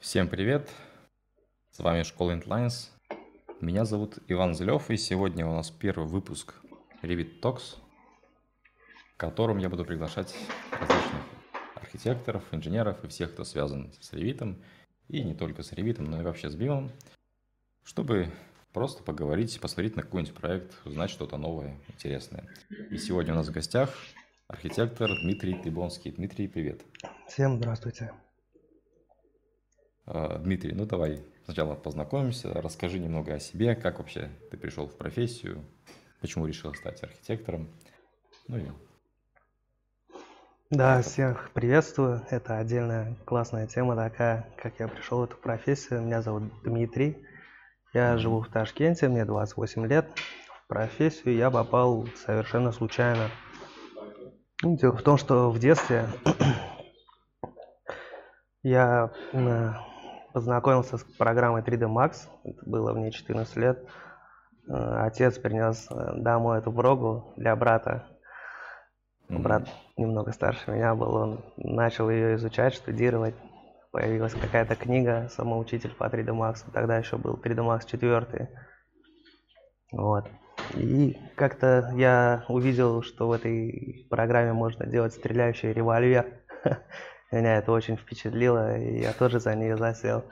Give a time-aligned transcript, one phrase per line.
[0.00, 0.70] Всем привет!
[1.72, 2.88] С вами Школа Intlines.
[3.60, 6.54] Меня зовут Иван Зелев, и сегодня у нас первый выпуск
[7.02, 7.76] Revit Talks,
[9.12, 10.34] в котором я буду приглашать
[10.72, 11.22] различных
[11.74, 14.56] архитекторов, инженеров и всех, кто связан с Revit,
[15.08, 16.90] и не только с Revit, но и вообще с BIM,
[17.84, 18.30] чтобы
[18.72, 22.48] просто поговорить, посмотреть на какой-нибудь проект, узнать что-то новое, интересное.
[22.90, 23.94] И сегодня у нас в гостях
[24.48, 26.10] архитектор Дмитрий Тыбонский.
[26.10, 26.80] Дмитрий, привет.
[27.28, 28.12] Всем здравствуйте.
[30.12, 34.96] А, Дмитрий, ну давай сначала познакомимся, расскажи немного о себе, как вообще ты пришел в
[34.96, 35.64] профессию,
[36.20, 37.68] почему решил стать архитектором.
[38.48, 38.66] Ну и
[40.70, 42.22] да, всех приветствую.
[42.30, 46.00] Это отдельная классная тема такая, как я пришел в эту профессию.
[46.00, 47.24] Меня зовут Дмитрий.
[47.92, 50.08] Я живу в Ташкенте, мне 28 лет.
[50.64, 53.30] В профессию я попал совершенно случайно.
[54.62, 56.06] Ну, дело в том, что в детстве
[58.62, 59.12] я
[60.32, 62.28] познакомился с программой 3D Max.
[62.44, 63.84] Это было мне 14 лет.
[64.68, 68.06] Э, отец принес э, домой эту прогу для брата.
[69.28, 73.34] Брат немного старше меня был, он начал ее изучать, штудировать.
[73.92, 76.64] Появилась какая-то книга «Самоучитель по 3D Max».
[76.72, 78.48] Тогда еще был 3D Max 4.
[79.92, 80.28] Вот.
[80.74, 86.26] И как-то я увидел, что в этой программе можно делать стреляющий револьвер.
[87.30, 90.24] Меня это очень впечатлило, и я тоже за нее засел.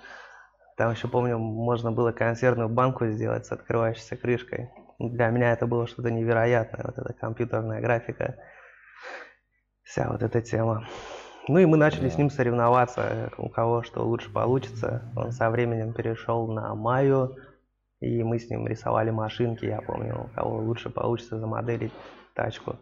[0.77, 4.71] Там еще помню, можно было консервную банку сделать с открывающейся крышкой.
[4.99, 8.37] Для меня это было что-то невероятное, вот эта компьютерная графика,
[9.85, 10.89] вся вот эта тема.
[11.47, 15.11] Ну и мы начали с ним соревноваться, у кого что лучше получится.
[15.17, 17.37] Он со временем перешел на Майю,
[18.01, 21.93] и мы с ним рисовали машинки, я помню, у кого лучше получится замоделить
[22.35, 22.77] тачку.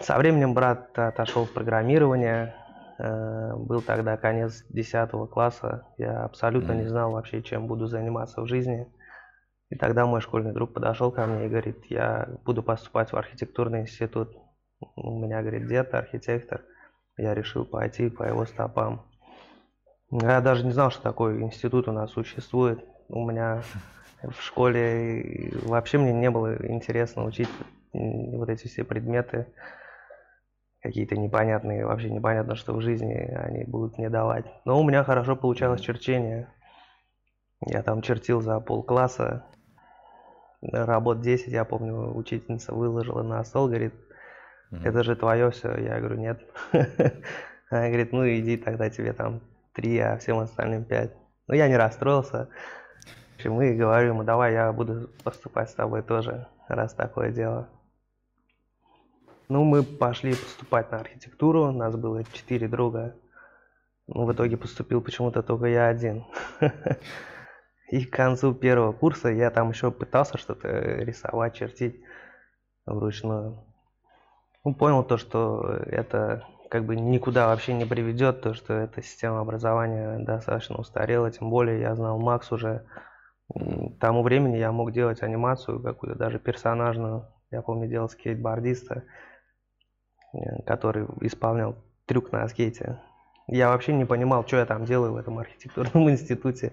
[0.00, 2.54] Со временем брат отошел в программирование.
[2.98, 5.86] Э, был тогда конец 10 класса.
[5.98, 8.90] Я абсолютно не знал вообще, чем буду заниматься в жизни.
[9.68, 13.82] И тогда мой школьный друг подошел ко мне и говорит, я буду поступать в архитектурный
[13.82, 14.34] институт.
[14.96, 16.62] У меня, говорит, дед архитектор.
[17.18, 19.02] Я решил пойти по его стопам.
[20.10, 22.82] Я даже не знал, что такой институт у нас существует.
[23.10, 23.62] У меня
[24.22, 27.50] в школе вообще мне не было интересно учить
[27.92, 29.46] вот эти все предметы
[30.82, 34.46] какие-то непонятные, вообще непонятно, что в жизни они будут мне давать.
[34.64, 36.48] Но у меня хорошо получалось черчение.
[37.66, 39.44] Я там чертил за полкласса.
[40.62, 43.94] Работ 10, я помню, учительница выложила на стол, говорит,
[44.70, 45.76] это же твое все.
[45.76, 46.40] Я говорю, нет.
[47.70, 49.40] Она говорит, ну иди тогда тебе там
[49.72, 51.12] три, а всем остальным пять.
[51.46, 52.48] Ну я не расстроился.
[53.32, 57.68] В общем, мы говорим, ему, давай я буду поступать с тобой тоже, раз такое дело.
[59.50, 63.16] Ну, мы пошли поступать на архитектуру, у нас было четыре друга.
[64.06, 66.24] Ну, в итоге поступил почему-то только я один.
[67.90, 72.00] И к концу первого курса я там еще пытался что-то рисовать, чертить
[72.86, 73.64] вручную.
[74.64, 79.40] Ну, понял то, что это как бы никуда вообще не приведет, то, что эта система
[79.40, 82.86] образования достаточно устарела, тем более я знал Макс уже.
[83.52, 87.26] К тому времени я мог делать анимацию какую-то, даже персонажную.
[87.50, 89.02] Я помню, делал скейтбордиста.
[90.32, 91.74] Э, который исполнял
[92.06, 93.00] трюк на скейте.
[93.48, 96.72] Я вообще не понимал, что я там делаю в этом архитектурном институте,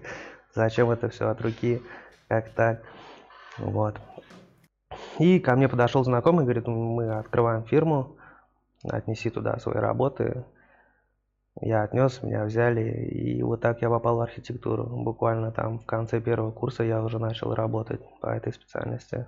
[0.54, 1.82] зачем это все от руки,
[2.28, 2.82] как так.
[3.58, 4.00] Вот.
[5.18, 8.16] И ко мне подошел знакомый, говорит, мы открываем фирму,
[8.84, 10.44] отнеси туда свои работы.
[11.60, 14.84] Я отнес, меня взяли, и вот так я попал в архитектуру.
[14.84, 19.26] Буквально там в конце первого курса я уже начал работать по этой специальности.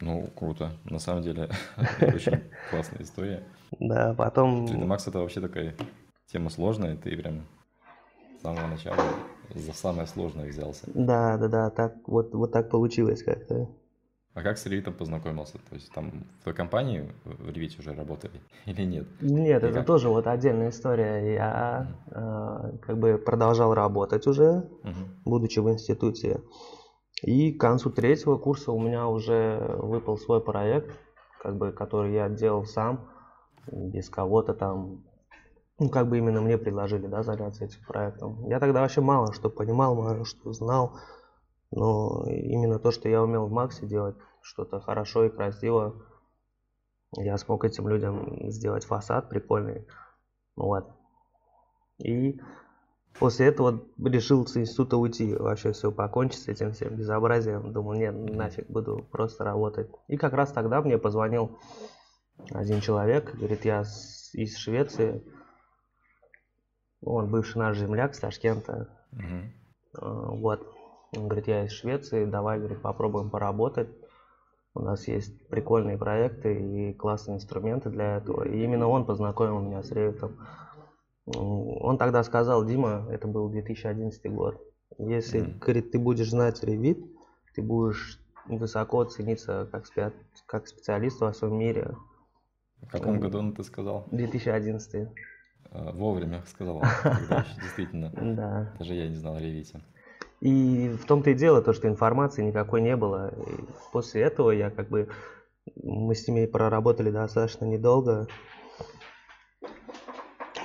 [0.00, 0.72] Ну, круто.
[0.84, 1.50] На самом деле,
[2.00, 3.42] очень классная история.
[3.78, 4.66] Да, потом...
[4.66, 5.74] 3D Max это вообще такая
[6.26, 7.46] тема сложная, ты прям
[8.38, 9.02] с самого начала
[9.54, 10.88] за самое сложное взялся.
[10.94, 13.68] Да, да, да, так вот, вот так получилось как-то.
[14.34, 15.54] А как с Revit познакомился?
[15.68, 19.06] То есть там в той компании в Revit уже работали или нет?
[19.20, 21.34] Нет, И это тоже вот отдельная история.
[21.34, 25.08] Я э, как бы продолжал работать уже, угу.
[25.24, 26.40] будучи в институте.
[27.22, 30.96] И к концу третьего курса у меня уже выпал свой проект,
[31.40, 33.08] как бы, который я делал сам,
[33.70, 35.04] без кого-то там.
[35.80, 38.46] Ну, как бы именно мне предложили, да, заняться этим проектом.
[38.48, 40.98] Я тогда вообще мало что понимал, мало что знал.
[41.70, 46.02] Но именно то, что я умел в Максе делать, что-то хорошо и красиво,
[47.16, 49.86] я смог этим людям сделать фасад прикольный.
[50.56, 50.86] Вот.
[51.98, 52.40] И
[53.18, 57.72] После этого решил с института уйти, вообще все покончить с этим всем безобразием.
[57.72, 59.90] Думал, нет, нафиг, буду просто работать.
[60.06, 61.58] И как раз тогда мне позвонил
[62.50, 63.82] один человек, говорит, я
[64.34, 65.22] из Швеции.
[67.02, 68.88] Он бывший наш земляк с Ташкента.
[69.12, 70.36] Угу.
[70.36, 70.66] Вот.
[71.16, 73.88] Он говорит, я из Швеции, давай, говорит, попробуем поработать.
[74.74, 78.44] У нас есть прикольные проекты и классные инструменты для этого.
[78.44, 80.32] И именно он познакомил меня с Revit.
[81.34, 84.60] Он тогда сказал, Дима, это был 2011 год,
[84.98, 85.58] если, mm-hmm.
[85.58, 87.06] говорит, ты будешь знать Revit,
[87.54, 90.12] ты будешь высоко цениться как, спе-
[90.46, 91.96] как специалист во своем мире.
[92.82, 94.06] В каком году он это сказал?
[94.10, 95.08] 2011.
[95.70, 96.82] А, вовремя сказал,
[97.62, 98.10] действительно.
[98.14, 98.74] Да.
[98.78, 99.80] Даже я не знал о Ревите.
[100.40, 103.34] И в том-то и дело, то, что информации никакой не было.
[103.34, 105.08] И после этого я как бы...
[105.82, 108.26] Мы с ними проработали достаточно недолго.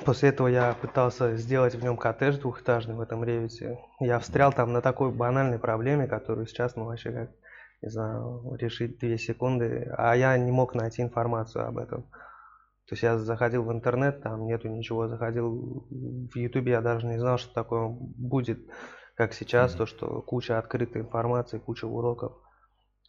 [0.05, 3.79] После этого я пытался сделать в нем коттедж двухэтажный в этом ревите.
[3.99, 7.31] Я встрял там на такой банальной проблеме, которую сейчас мы вообще как,
[7.81, 9.91] не знаю, решить две секунды.
[9.97, 12.03] А я не мог найти информацию об этом.
[12.85, 15.07] То есть я заходил в интернет, там нету ничего.
[15.07, 18.59] Заходил в ютубе, я даже не знал, что такое будет
[19.15, 19.77] как сейчас, mm-hmm.
[19.77, 22.33] то, что куча открытой информации, куча уроков,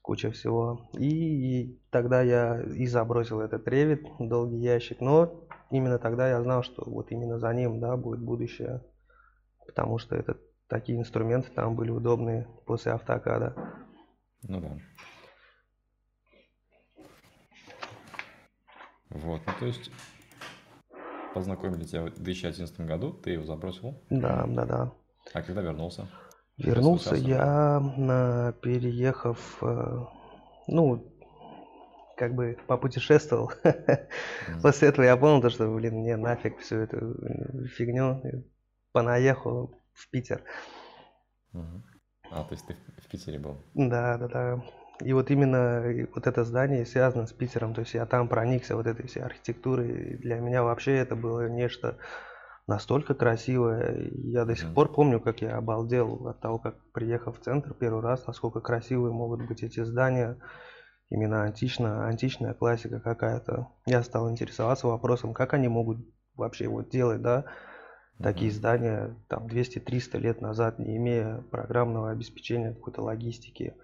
[0.02, 0.88] куча всего.
[0.92, 6.62] И, и тогда я и забросил этот ревит, долгий ящик, но именно тогда я знал,
[6.62, 8.82] что вот именно за ним, да, будет будущее,
[9.66, 10.36] потому что это
[10.68, 13.54] такие инструменты там были удобные после автокада.
[14.42, 14.78] Ну да.
[19.10, 19.90] Вот, ну то есть
[21.34, 24.00] познакомили тебя в 2011 году, ты его забросил?
[24.10, 24.92] Да, да, да.
[25.32, 26.08] А когда вернулся?
[26.56, 30.04] Вернулся я, на, переехав, э,
[30.68, 31.04] ну,
[32.16, 33.52] как бы попутешествовал.
[33.64, 34.60] Mm.
[34.62, 38.22] После этого я понял, то, что, блин, мне нафиг всю эту фигню.
[38.92, 40.42] Понаехал в Питер.
[41.52, 41.82] Mm.
[42.30, 43.56] А, то есть ты в Питере был?
[43.74, 44.64] Да, да, да.
[45.00, 45.82] И вот именно
[46.14, 47.74] вот это здание связано с Питером.
[47.74, 50.12] То есть я там проникся вот этой всей архитектурой.
[50.12, 51.96] И для меня вообще это было нечто
[52.66, 54.08] настолько красивая.
[54.12, 58.02] Я до сих пор помню, как я обалдел от того, как приехал в центр первый
[58.02, 60.38] раз, насколько красивые могут быть эти здания.
[61.14, 63.68] Именно античная, античная классика какая-то.
[63.86, 65.98] Я стал интересоваться вопросом, как они могут
[66.34, 67.44] вообще вот делать, да,
[68.20, 73.76] такие здания там 200-300 лет назад, не имея программного обеспечения, какой-то логистики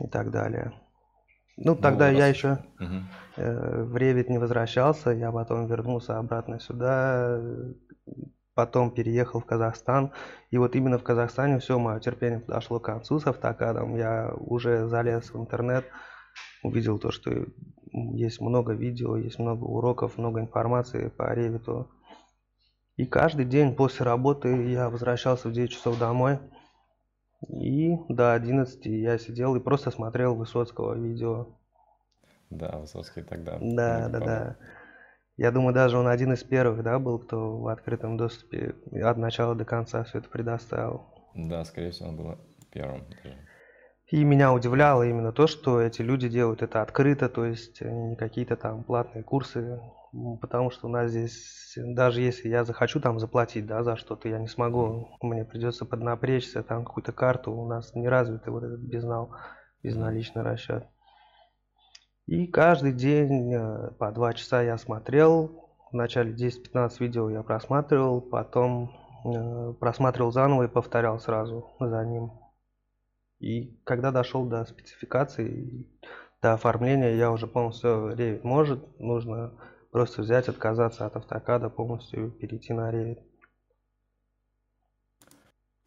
[0.00, 0.72] и так далее.
[1.56, 2.94] Ну, тогда ну, я еще угу.
[3.36, 7.40] э, в Ревит не возвращался, я потом вернулся обратно сюда,
[8.58, 10.10] потом переехал в Казахстан.
[10.50, 13.94] И вот именно в Казахстане все мое терпение подошло к концу с автокадом.
[13.94, 15.84] Я уже залез в интернет,
[16.64, 17.30] увидел то, что
[17.92, 21.88] есть много видео, есть много уроков, много информации по Ревиту.
[22.96, 26.40] И каждый день после работы я возвращался в 9 часов домой.
[27.48, 31.46] И до 11 я сидел и просто смотрел Высоцкого видео.
[32.50, 33.56] Да, Высоцкий тогда.
[33.60, 34.56] Да, да, да.
[35.38, 39.54] Я думаю, даже он один из первых, да, был, кто в открытом доступе от начала
[39.54, 41.04] до конца все это предоставил.
[41.34, 42.38] Да, скорее всего, он был
[42.72, 43.04] первым.
[44.08, 48.56] И меня удивляло именно то, что эти люди делают это открыто, то есть не какие-то
[48.56, 49.80] там платные курсы,
[50.40, 54.40] потому что у нас здесь, даже если я захочу там заплатить, да, за что-то, я
[54.40, 59.36] не смогу, мне придется поднапрячься, там какую-то карту, у нас не развитый вот этот безнал,
[59.84, 60.84] безналичный расчет.
[62.28, 68.92] И каждый день э, по два часа я смотрел, вначале 10-15 видео я просматривал, потом
[69.24, 72.32] э, просматривал заново и повторял сразу за ним.
[73.40, 75.88] И когда дошел до спецификации,
[76.40, 79.52] до оформления, я уже понял, все, Revit может, нужно
[79.90, 83.18] Просто взять, отказаться от автокада, полностью перейти на Revit.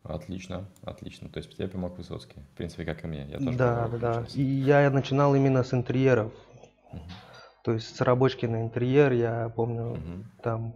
[0.03, 1.29] Отлично, отлично.
[1.29, 2.41] То есть тебе помог Высоцкий.
[2.53, 3.27] В принципе, как и мне.
[3.27, 4.25] Я тоже да, да, да.
[4.33, 6.33] И я начинал именно с интерьеров.
[6.91, 7.01] Угу.
[7.63, 10.25] То есть с рабочки на интерьер, я помню, угу.
[10.41, 10.75] там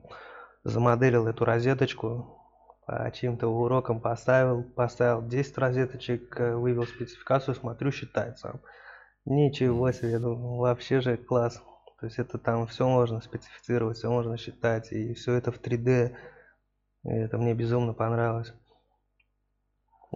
[0.64, 2.40] замоделил эту розеточку,
[2.86, 8.62] по чьим-то урокам поставил, поставил 10 розеточек, э, вывел спецификацию, смотрю, считает сам.
[9.26, 11.64] Ничего себе, ну, вообще же класс.
[12.00, 16.16] То есть это там все можно специфицировать, все можно считать, и все это в 3D.
[17.06, 18.54] И это мне безумно понравилось.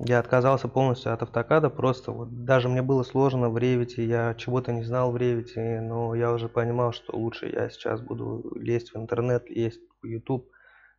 [0.06, 4.72] Я отказался полностью от автокада, просто вот даже мне было сложно в ревите, я чего-то
[4.72, 8.98] не знал в ревите, но я уже понимал, что лучше я сейчас буду лезть в
[8.98, 10.50] интернет, лезть в YouTube,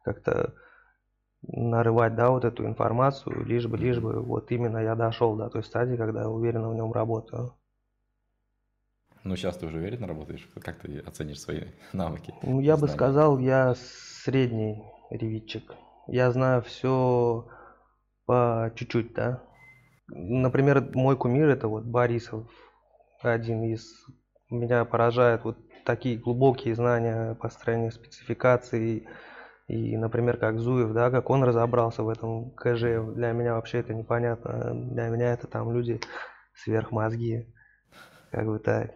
[0.04, 0.54] как-то
[1.42, 5.64] нарывать, да, вот эту информацию, лишь бы, лишь бы, вот именно я дошел до той
[5.64, 7.54] стадии, когда уверенно в нем работаю.
[9.24, 10.46] Ну, сейчас ты уже уверенно работаешь?
[10.60, 11.62] Как ты оценишь свои
[11.94, 12.34] навыки?
[12.42, 12.80] Ну, я знания?
[12.80, 13.74] бы сказал, я
[14.24, 15.74] средний ревитчик.
[16.06, 17.46] Я знаю все
[18.30, 19.42] по чуть-чуть, да.
[20.06, 22.46] Например, мой кумир это вот Борисов,
[23.22, 24.06] один из
[24.50, 29.08] меня поражает вот такие глубокие знания построения спецификаций,
[29.66, 33.94] и, например, как Зуев, да, как он разобрался в этом КЖ, для меня вообще это
[33.94, 34.74] непонятно.
[34.74, 36.00] Для меня это там люди
[36.54, 37.52] сверхмозги.
[38.30, 38.92] Как бы так.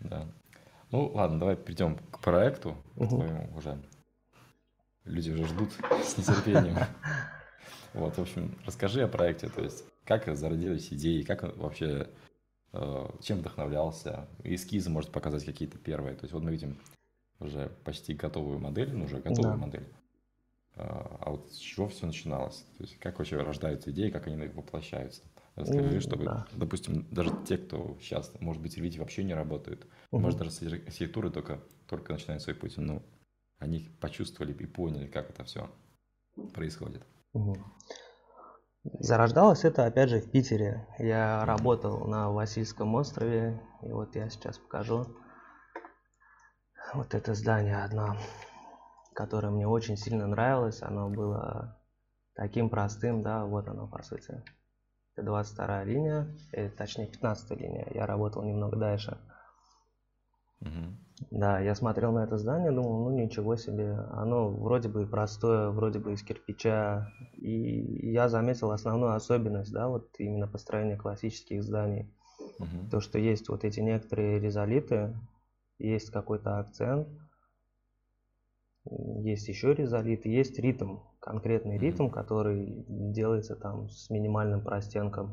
[0.00, 0.26] Да.
[0.90, 3.16] Ну ладно, давай перейдем к проекту угу.
[3.16, 3.82] твоему уже.
[5.04, 5.70] Люди уже ждут
[6.04, 6.76] с нетерпением.
[7.94, 12.08] Вот, в общем, расскажи о проекте, то есть как зародились идеи, как вообще,
[12.72, 16.16] э, чем вдохновлялся, эскизы, может показать какие-то первые.
[16.16, 16.78] То есть вот мы видим
[17.40, 19.56] уже почти готовую модель, ну уже готовую да.
[19.56, 19.88] модель.
[20.76, 22.64] А, а вот с чего все начиналось?
[22.76, 25.22] То есть как вообще рождаются идеи, как они воплощаются?
[25.54, 26.46] Расскажи, чтобы, да.
[26.52, 30.20] допустим, даже те, кто сейчас, может быть, в вообще не работают, угу.
[30.20, 30.60] может, даже с
[31.30, 33.02] только, только начинают свой путь, но
[33.58, 35.70] они почувствовали и поняли, как это все
[36.52, 37.04] происходит.
[37.34, 37.56] Угу.
[39.00, 40.86] Зарождалось это, опять же, в Питере.
[40.98, 45.06] Я работал на Васильском острове, и вот я сейчас покажу
[46.94, 48.16] вот это здание одно,
[49.14, 50.82] которое мне очень сильно нравилось.
[50.82, 51.80] Оно было
[52.34, 54.42] таким простым, да, вот оно по сути.
[55.16, 57.86] Это 22 линия, э, точнее 15 линия.
[57.90, 59.18] Я работал немного дальше.
[60.60, 61.03] Угу.
[61.30, 65.98] Да, я смотрел на это здание, думал, ну ничего себе, оно вроде бы простое, вроде
[66.00, 67.12] бы из кирпича.
[67.36, 72.12] И я заметил основную особенность, да, вот именно построения классических зданий.
[72.58, 72.90] Угу.
[72.90, 75.16] То, что есть вот эти некоторые резолиты,
[75.78, 77.08] есть какой-то акцент,
[79.22, 85.32] есть еще резолит, есть ритм, конкретный ритм, который делается там с минимальным простенком.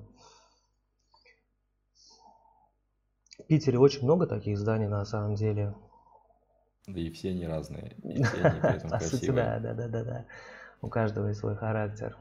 [3.43, 5.74] В Питере очень много таких зданий на самом деле.
[6.88, 9.33] Да и все они разные, и все они при этом красивые.
[9.33, 10.25] Да, да, да, да, да.
[10.81, 12.17] У каждого есть свой характер.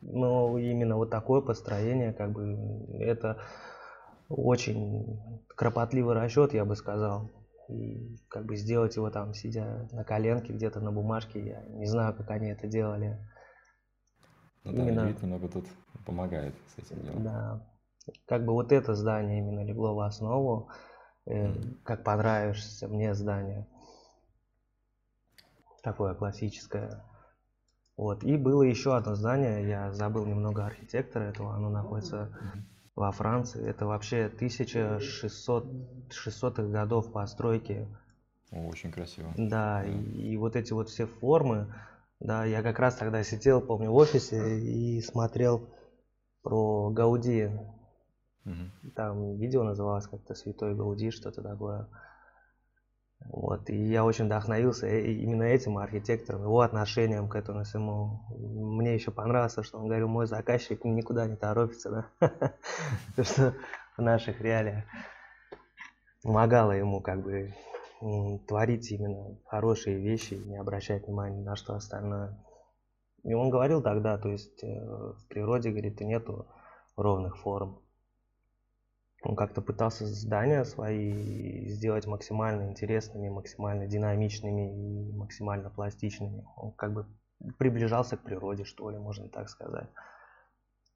[0.00, 3.38] Но именно вот такое построение, как бы, это
[4.28, 7.30] очень кропотливый расчет, я бы сказал.
[7.68, 12.14] И как бы сделать его там, сидя на коленке где-то на бумажке, я не знаю,
[12.14, 13.18] как они это делали.
[14.64, 15.06] Ну да, именно...
[15.06, 15.64] вид немного тут
[16.04, 17.22] помогает с этим делом.
[17.22, 17.71] Да.
[18.26, 20.68] Как бы вот это здание именно легло в основу,
[21.26, 21.52] э,
[21.84, 23.66] как понравишься мне здание.
[25.82, 27.04] Такое классическое.
[27.96, 28.24] Вот.
[28.24, 32.30] И было еще одно здание, я забыл немного архитектора этого, оно находится
[32.94, 33.66] во Франции.
[33.66, 35.64] Это вообще 1600
[36.10, 37.88] 600-х годов постройки.
[38.50, 39.32] очень красиво.
[39.36, 41.72] Да, И, и вот эти вот все формы,
[42.20, 45.68] да, я как раз тогда сидел, помню, в офисе и смотрел
[46.42, 47.50] про Гауди.
[48.44, 48.92] Угу.
[48.94, 51.88] Там видео называлось как-то «Святой Гауди», что-то такое.
[53.26, 58.20] Вот, и я очень вдохновился именно этим архитектором, его отношением к этому всему.
[58.30, 62.28] Мне еще понравилось, что он говорил, мой заказчик никуда не торопится, да,
[63.16, 63.54] то что
[63.96, 64.84] в наших реалиях
[66.22, 67.54] помогало ему как бы
[68.48, 72.36] творить именно хорошие вещи, не обращать внимания на что остальное.
[73.22, 76.46] И он говорил тогда, то есть э, в природе, говорит, нету
[76.96, 77.80] ровных форм.
[79.24, 86.44] Он как-то пытался здания свои сделать максимально интересными, максимально динамичными и максимально пластичными.
[86.56, 87.06] Он как бы
[87.58, 89.88] приближался к природе, что ли, можно так сказать.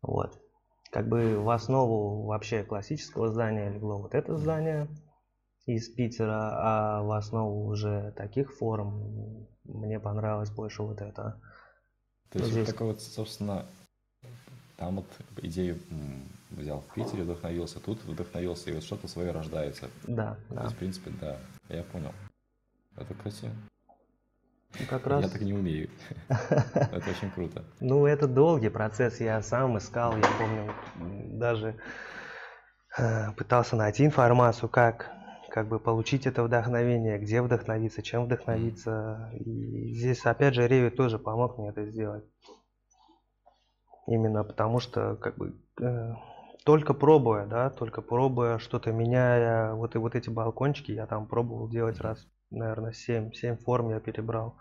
[0.02, 0.40] Вот.
[0.90, 4.88] Как бы в основу вообще классического здания легло вот это здание
[5.66, 11.40] из Питера, а в основу уже таких форм мне понравилось больше вот это.
[12.30, 12.66] То есть Здесь...
[12.66, 13.66] вот такой вот, собственно,
[14.76, 15.06] там вот
[15.42, 15.78] идею
[16.50, 19.88] взял в Питере, вдохновился, тут вдохновился, и вот что-то свое рождается.
[20.06, 20.56] Да, да.
[20.56, 21.38] То есть, в принципе, да,
[21.68, 22.12] я понял.
[22.96, 23.52] Это красиво.
[24.78, 25.24] Ну, как раз...
[25.24, 25.88] Я так не умею.
[26.28, 27.64] Это очень круто.
[27.80, 29.20] Ну, это долгий процесс.
[29.20, 30.74] Я сам искал, я помню,
[31.38, 31.76] даже
[32.98, 35.16] э, пытался найти информацию, как
[35.56, 39.30] как бы получить это вдохновение, где вдохновиться, чем вдохновиться.
[39.32, 42.24] И здесь, опять же, Ревит тоже помог мне это сделать.
[44.06, 46.12] Именно потому что, как бы, э,
[46.66, 51.68] только пробуя, да, только пробуя что-то меняя, вот и вот эти балкончики я там пробовал
[51.68, 54.56] делать раз, наверное, 7, 7 форм я перебрал.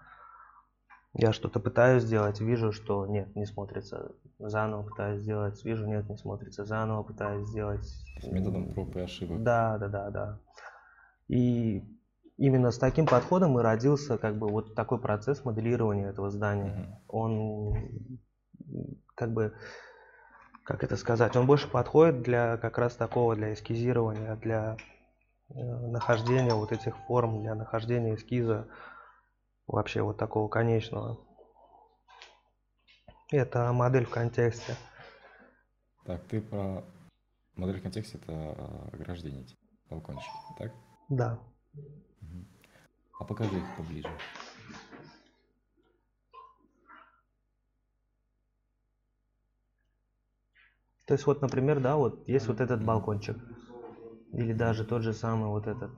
[1.14, 4.12] Я что-то пытаюсь сделать, вижу, что нет, не смотрится.
[4.38, 6.64] Заново пытаюсь сделать, вижу, нет, не смотрится.
[6.64, 7.86] Заново пытаюсь сделать.
[8.22, 9.42] С методом проб и ошибок.
[9.42, 10.40] Да, да, да, да.
[11.28, 11.84] И
[12.38, 16.72] именно с таким подходом и родился как бы вот такой процесс моделирования этого здания.
[16.72, 17.06] Mm-hmm.
[17.08, 17.74] Он
[19.16, 19.54] как бы
[20.66, 24.78] как это сказать, он больше подходит для как раз такого, для эскизирования, для
[25.50, 28.68] э, нахождения вот этих форм, для нахождения эскиза
[29.68, 31.20] вообще вот такого конечного.
[33.32, 34.76] Это модель в контексте.
[36.04, 36.84] Так, ты про
[37.56, 39.46] модель в контексте это ограждение,
[39.92, 40.72] балкончики, так?
[41.10, 41.40] Да.
[43.20, 44.10] А покажи их поближе.
[51.06, 53.38] То есть вот, например, да, вот есть вот этот балкончик.
[54.32, 55.92] Или даже тот же самый вот этот.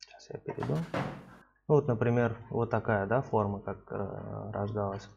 [0.00, 0.76] Сейчас я перейду.
[1.66, 5.08] Ну вот, например, вот такая, да, форма, как э, рождалась.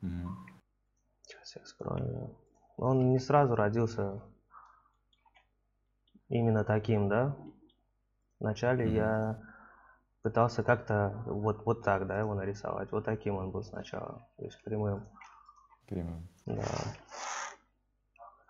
[0.00, 0.36] Мгм.
[1.22, 2.36] Сейчас я скрою.
[2.76, 4.20] Он не сразу родился
[6.28, 7.36] именно таким, да.
[8.38, 8.94] Вначале Мгм.
[8.94, 9.40] я
[10.26, 12.90] пытался как-то вот, вот так, да, его нарисовать.
[12.90, 15.04] Вот таким он был сначала, то есть прямым.
[15.86, 16.28] Прямым.
[16.46, 16.64] Да.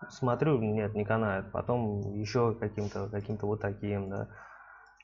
[0.09, 1.51] Смотрю, нет, не канает.
[1.51, 4.27] Потом еще каким-то каким-то вот таким, да.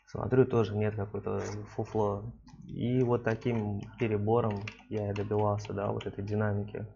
[0.08, 1.42] Смотрю, тоже нет какой-то
[1.76, 2.34] фуфло.
[2.66, 6.88] И вот таким перебором я и добивался, да, вот этой динамики.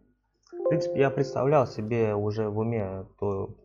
[0.51, 3.55] В принципе, я представлял себе уже в уме то,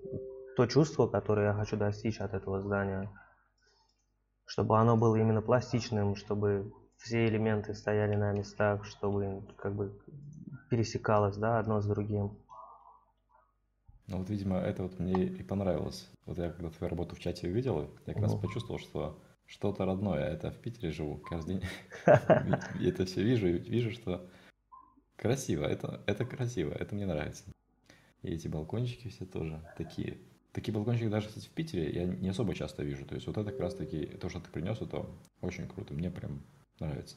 [0.58, 3.08] то чувство, которое я хочу достичь от этого здания.
[4.46, 9.98] Чтобы оно было именно пластичным, чтобы все элементы стояли на местах, чтобы как бы
[10.70, 12.38] пересекалось, да, одно с другим.
[14.08, 16.08] Ну вот, видимо, это вот мне и понравилось.
[16.26, 18.42] Вот я когда твою работу в чате увидел, я как раз Мгм.
[18.42, 20.24] почувствовал, что что-то родное.
[20.28, 21.64] Это в Питере живу, каждый день
[22.88, 24.28] это все вижу, и вижу, что
[25.16, 27.44] красиво, это, это красиво, это мне нравится.
[28.22, 30.18] И эти балкончики все тоже такие.
[30.52, 33.06] Такие балкончики даже, кстати, в Питере я не особо часто вижу.
[33.06, 35.06] То есть вот это как раз таки, то, что ты принес, это
[35.40, 35.94] очень круто.
[35.94, 36.42] Мне прям
[36.78, 37.16] нравится.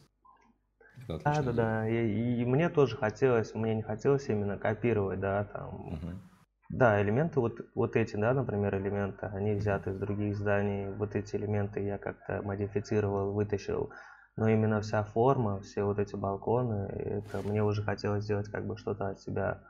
[1.04, 1.90] Это Да, да, да.
[1.90, 5.86] И, и мне тоже хотелось, мне не хотелось именно копировать, да, там.
[5.92, 6.22] Мгм.
[6.70, 10.90] Да, элементы вот, вот эти, да, например, элементы, они взяты из других зданий.
[10.90, 13.92] Вот эти элементы я как-то модифицировал, вытащил.
[14.38, 18.78] Но именно вся форма, все вот эти балконы, это мне уже хотелось сделать как бы
[18.78, 19.62] что-то от себя.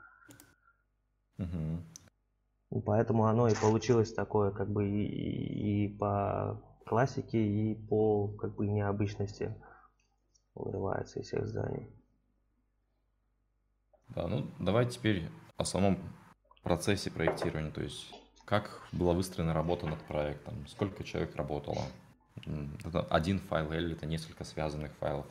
[1.38, 1.82] Мгм.
[2.80, 8.66] Поэтому оно и получилось такое, как бы и, и- по классике, и по как бы
[8.66, 9.54] необычности
[10.54, 11.88] вырывается из всех зданий.
[14.08, 15.98] Да, ну давай теперь о самом
[16.62, 21.82] процессе проектирования, то есть как была выстроена работа над проектом, сколько человек работало,
[22.84, 25.26] это один файл или это несколько связанных файлов.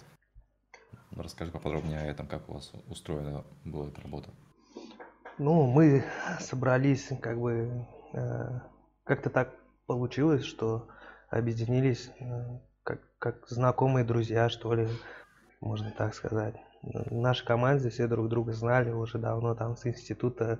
[1.12, 4.30] Расскажи поподробнее о этом, как у вас устроена была эта работа.
[5.38, 6.06] Ну, мы
[6.40, 8.60] собрались, как бы, э,
[9.04, 9.54] как-то так
[9.86, 10.88] получилось, что
[11.30, 14.88] объединились, э, как, как знакомые друзья, что ли,
[15.60, 16.56] можно так сказать.
[16.82, 20.60] В нашей команде все друг друга знали уже давно, там, с института.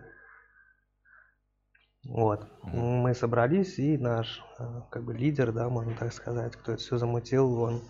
[2.04, 2.46] Вот.
[2.64, 2.78] Мгм.
[2.78, 6.98] Мы собрались, и наш, э, как бы, лидер, да, можно так сказать, кто это все
[6.98, 7.82] замутил, он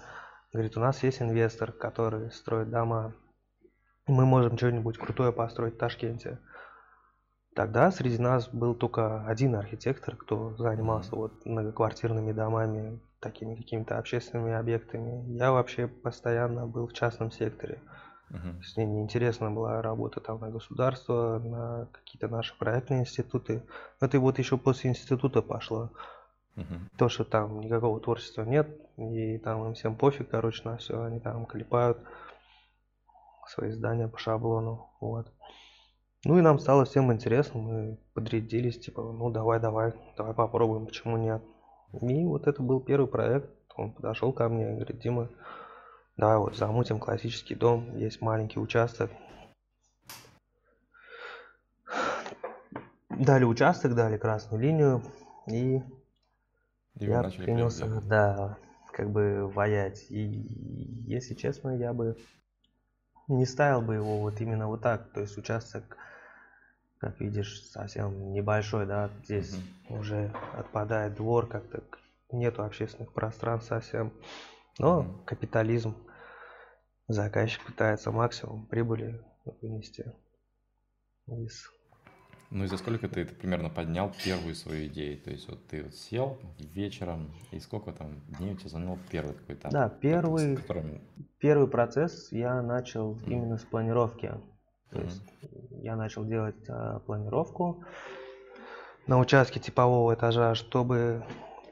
[0.53, 3.15] говорит, у нас есть инвестор, который строит дома,
[4.05, 6.37] мы можем что-нибудь крутое построить в Ташкенте.
[7.55, 14.53] Тогда среди нас был только один архитектор, кто занимался вот многоквартирными домами, такими какими-то общественными
[14.53, 15.23] объектами.
[15.37, 17.79] Я вообще постоянно был в частном секторе.
[18.29, 18.55] Мгм.
[18.55, 23.63] То есть мне неинтересна была работа там на государство, на какие-то наши проектные институты.
[24.01, 25.91] Это и вот еще после института пошло.
[26.57, 26.89] Мгм.
[26.97, 31.21] То, что там никакого творчества нет, и там им всем пофиг, короче, на все, они
[31.21, 31.99] там клепают
[33.47, 35.31] свои здания по шаблону, вот.
[36.25, 41.17] Ну и нам стало всем интересно, мы подрядились, типа, ну давай, давай, давай попробуем, почему
[41.17, 41.43] нет.
[42.01, 45.29] И вот это был первый проект, он подошел ко мне и говорит, Дима,
[46.17, 49.11] давай вот замутим классический дом, есть маленький участок.
[53.11, 55.03] Дали участок, дали красную линию,
[55.45, 58.07] и И я принялся, делать.
[58.07, 58.57] да,
[58.91, 60.07] как бы ваять.
[60.09, 60.23] И
[61.05, 62.17] если честно, я бы
[63.27, 65.11] не ставил бы его вот именно вот так.
[65.13, 65.97] То есть участок,
[67.05, 71.83] как видишь, совсем небольшой, да, здесь уже отпадает двор, как-то
[72.31, 74.11] нету общественных пространств совсем.
[74.79, 75.23] Но Мгм.
[75.25, 75.95] капитализм,
[77.07, 79.23] заказчик пытается максимум прибыли
[79.61, 80.15] вынести
[81.27, 81.69] из
[82.49, 85.21] Ну и за сколько ты, ты примерно поднял первую свою идею?
[85.21, 89.35] То есть вот ты вот сел вечером, и сколько там дней у тебя занял первый
[89.35, 89.71] такой этап?
[89.71, 91.01] Да, первый- которым-
[91.37, 93.31] Первый процесс я начал Мгм.
[93.31, 94.33] именно с планировки.
[94.91, 95.21] То есть
[95.81, 97.83] я начал делать а, планировку
[99.07, 101.23] на участке типового этажа, чтобы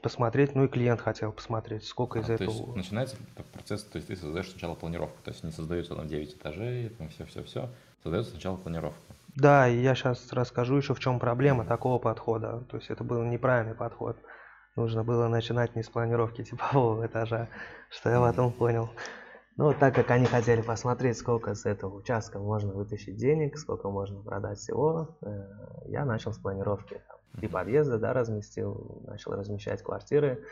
[0.02, 2.50] посмотреть, ну и клиент хотел посмотреть, сколько из А, то этого.
[2.50, 3.16] есть начинается
[3.52, 7.08] процесс, то есть ты создаешь сначала планировку, то есть не создается там 9 этажей, там
[7.08, 7.70] все-все-все,
[8.02, 9.00] создается сначала планировка.
[9.34, 12.62] Да, и я сейчас расскажу еще в чем проблема такого подхода.
[12.70, 14.16] То есть это был неправильный подход.
[14.76, 17.48] Нужно было начинать не с планировки типового этажа,
[17.90, 18.90] что я потом понял.
[19.56, 24.20] Ну, так как они хотели посмотреть, сколько с этого участка можно вытащить денег, сколько можно
[24.20, 25.48] продать всего, э,
[25.86, 27.00] я начал с планировки.
[27.36, 30.44] Три подъезда, да, разместил, начал размещать квартиры.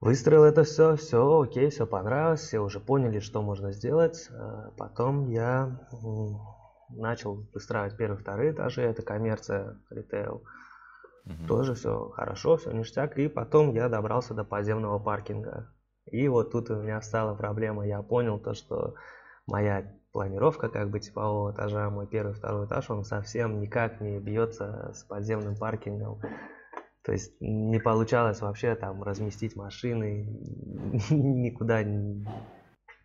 [0.00, 4.28] Выстроил это все, все окей, все понравилось, все уже поняли, что можно сделать.
[4.30, 5.80] Э, потом я
[6.90, 10.42] начал выстраивать первые, вторые этажи, это коммерция, ритейл.
[11.24, 11.46] Угу.
[11.48, 13.16] Тоже все хорошо, все ништяк.
[13.18, 15.72] И потом я добрался до подземного паркинга.
[16.10, 17.86] И вот тут у меня стала проблема.
[17.86, 18.94] Я понял то, что
[19.46, 24.92] моя планировка как бы типового этажа, мой первый, второй этаж, он совсем никак не бьется
[24.94, 26.20] с подземным паркингом.
[27.02, 30.26] То есть не получалось вообще там разместить машины,
[31.10, 31.82] никуда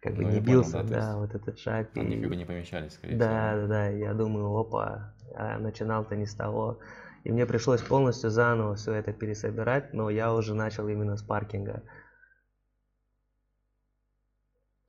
[0.01, 1.89] как бы ну, не бился, понял, да, да вот этот шаг.
[1.95, 2.19] Они и...
[2.21, 3.61] как бы не помещались, скорее да, всего.
[3.61, 6.79] Да, да, я думаю, опа, а начинал-то не с того.
[7.23, 11.83] И мне пришлось полностью заново все это пересобирать, но я уже начал именно с паркинга.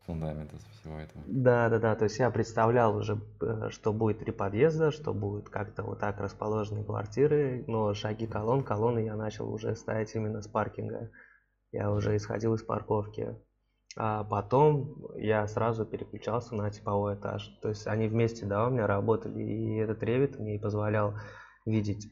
[0.06, 1.22] Фундамент всего этого.
[1.26, 1.94] Да, да, да.
[1.94, 6.18] То есть я представлял уже, э, что будет три подъезда, что будет как-то вот так
[6.18, 11.10] расположены квартиры, но шаги колонн, колонны я начал уже ставить именно с паркинга.
[11.70, 13.36] Я уже исходил из парковки.
[13.96, 17.46] А потом я сразу переключался на типовой этаж.
[17.60, 21.14] То есть они вместе, да, у меня работали, и этот ревит мне позволял
[21.64, 22.10] видеть,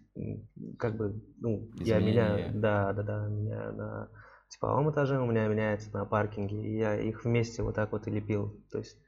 [0.79, 1.87] как бы, ну, Изменения.
[1.87, 4.09] я меняю, да, да, да, меня на
[4.51, 8.11] типовом этаже, у меня меняется на паркинге, и я их вместе вот так вот и
[8.11, 8.63] лепил.
[8.71, 8.99] То есть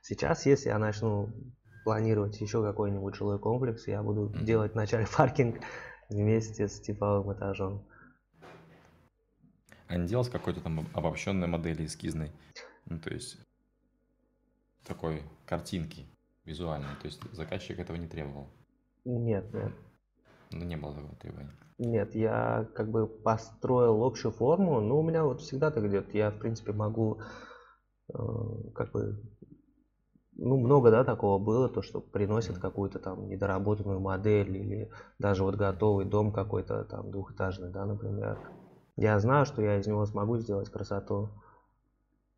[0.00, 1.30] сейчас, если я начну
[1.84, 4.44] планировать еще какой-нибудь жилой комплекс, я буду mm-hmm.
[4.44, 5.60] делать вначале паркинг
[6.08, 7.84] вместе с типовым этажом.
[9.88, 12.32] А не делать какой-то там обобщенной модели эскизной?
[12.86, 13.38] Ну, то есть
[14.84, 16.06] такой картинки
[16.44, 16.96] визуальной.
[17.00, 18.48] То есть заказчик этого не требовал?
[19.04, 19.72] Нет, нет.
[20.50, 21.52] Ну, не было такого требования.
[21.84, 26.14] Нет, я как бы построил общую форму, но у меня вот всегда так идет.
[26.14, 27.20] Я, в принципе, могу
[28.08, 28.18] э,
[28.72, 29.20] как бы
[30.36, 35.56] ну, много, да, такого было, то, что приносят какую-то там недоработанную модель или даже вот
[35.56, 38.38] готовый дом какой-то там двухэтажный, да, например.
[38.96, 41.30] Я знаю, что я из него смогу сделать красоту,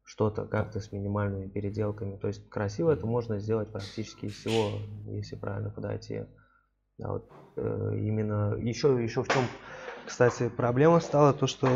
[0.04, 2.16] что-то как-то с минимальными переделками.
[2.16, 4.70] То есть красиво это можно сделать практически из всего,
[5.04, 6.24] если правильно подойти.
[7.02, 9.42] А вот э, именно еще, еще в чем,
[10.06, 11.66] кстати, проблема стала то, что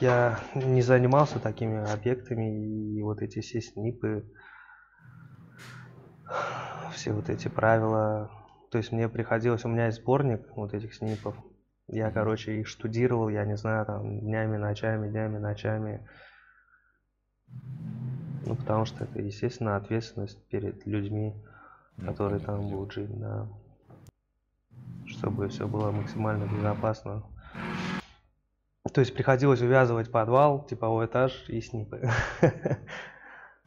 [0.00, 4.24] я не занимался такими объектами и вот эти все снипы,
[6.92, 8.30] все вот эти правила.
[8.72, 11.36] То есть мне приходилось, у меня есть сборник вот этих снипов.
[11.86, 16.08] Я, короче, их штудировал, я не знаю, там днями, ночами, днями, ночами.
[18.46, 21.34] Ну, потому что это, естественно, ответственность перед людьми,
[21.98, 23.48] ну, которые там будут жить, да
[25.10, 27.24] чтобы все было максимально безопасно.
[28.92, 32.08] То есть приходилось увязывать подвал, типовой этаж и снипы.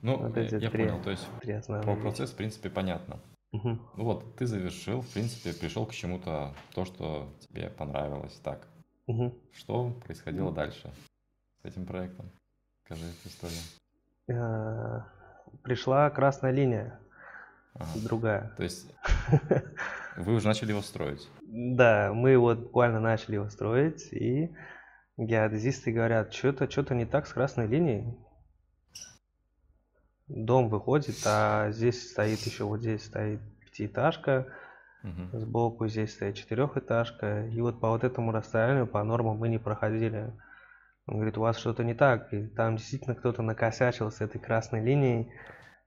[0.02, 1.26] Ну, вот я, я три, понял, то есть
[1.86, 3.22] по процесс, в принципе, понятно.
[3.54, 3.70] Угу.
[3.70, 8.38] Ну вот, ты завершил, в принципе, пришел к чему-то, то, что тебе понравилось.
[8.44, 8.68] Так,
[9.08, 9.34] угу.
[9.54, 10.92] что происходило дальше
[11.62, 12.32] с этим проектом?
[12.84, 13.60] Скажи эту историю.
[14.30, 15.08] А,
[15.62, 17.00] пришла красная линия,
[17.74, 18.00] ага.
[18.04, 18.54] другая.
[18.58, 18.94] То есть
[20.18, 21.28] Вы уже начали его строить?
[21.42, 24.54] Да, мы вот буквально начали его строить, и
[25.18, 28.18] геодезисты говорят, что-то что не так с красной линией.
[30.28, 34.48] Дом выходит, а здесь стоит еще, вот здесь стоит пятиэтажка,
[35.04, 35.40] угу.
[35.40, 40.32] сбоку здесь стоит четырехэтажка, и вот по вот этому расстоянию, по нормам мы не проходили.
[41.06, 44.82] Он говорит, у вас что-то не так, и там действительно кто-то накосячил с этой красной
[44.82, 45.32] линией,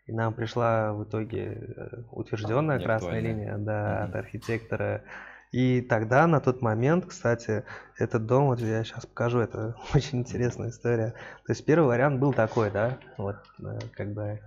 [0.07, 5.03] и нам пришла в итоге э, утвержденная красная линия да, от архитектора.
[5.53, 7.65] И тогда, на тот момент, кстати,
[7.99, 11.11] этот дом, вот я сейчас покажу, это очень интересная история.
[11.47, 14.41] То есть первый вариант был такой, да, вот э, как бы...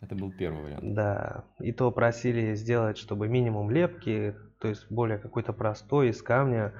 [0.00, 0.94] Это был первый вариант.
[0.94, 6.72] Да, и то просили сделать, чтобы минимум лепки, то есть более какой-то простой, из камня,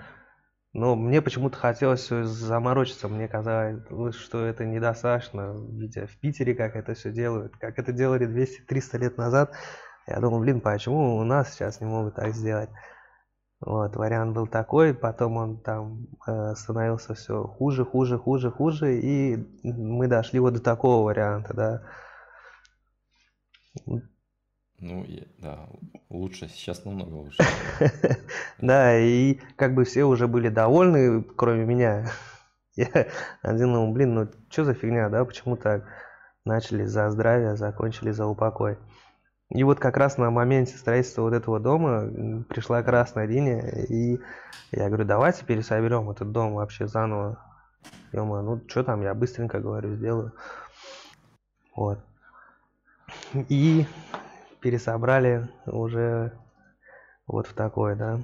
[0.78, 3.08] но мне почему-то хотелось все заморочиться.
[3.08, 8.28] Мне казалось, что это недостаточно, видя в Питере, как это все делают, как это делали
[8.28, 9.52] 200-300 лет назад.
[10.06, 12.70] Я думал, блин, почему у нас сейчас не могут так сделать?
[13.60, 19.36] Вот, вариант был такой, потом он там э, становился все хуже, хуже, хуже, хуже, и
[19.64, 21.82] мы дошли вот до такого варианта, да.
[24.80, 25.04] Ну,
[25.38, 25.68] да,
[26.08, 27.38] лучше, сейчас намного лучше.
[28.60, 32.06] Да, и как бы все уже были довольны, кроме меня.
[32.76, 33.08] Я
[33.42, 35.84] один думал, блин, ну что за фигня, да, почему так?
[36.44, 38.78] Начали за здравие, закончили за упокой.
[39.50, 44.20] И вот как раз на моменте строительства вот этого дома пришла красная линия, и
[44.70, 47.42] я говорю, давайте пересоберем этот дом вообще заново.
[48.12, 50.32] ё ну что там, я быстренько говорю, сделаю.
[51.74, 51.98] Вот.
[53.48, 53.86] И
[54.60, 56.32] пересобрали уже
[57.26, 58.20] вот в такой, да.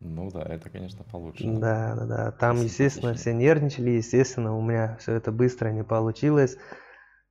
[0.00, 1.54] Ну да, это, конечно, получше.
[1.60, 2.30] Да, да, да.
[2.32, 6.56] Там, естественно, все нервничали, естественно, у меня все это быстро не получилось.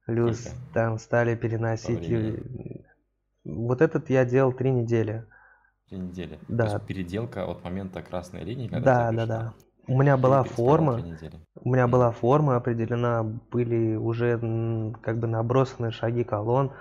[0.05, 2.09] Плюс Сколько там стали переносить.
[3.43, 5.25] Вот этот я делал три недели.
[5.89, 6.39] Две недели.
[6.61, 9.53] То Да, есть переделка от момента красной линии, когда да, да, да.
[9.87, 11.05] У меня была три форма,
[11.55, 11.93] у меня Мгм.
[11.93, 14.39] была форма определена, были уже
[15.01, 16.71] как бы набросаны шаги колонн,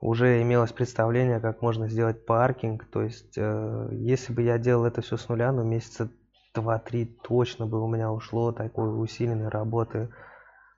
[0.00, 2.86] Уже имелось представление, как можно сделать паркинг.
[2.90, 6.10] То есть, э, если бы я делал это все с нуля, ну, месяца
[6.54, 10.12] два-три точно бы у меня ушло такой усиленной работы,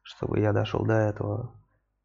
[0.02, 1.54] чтобы я дошел до этого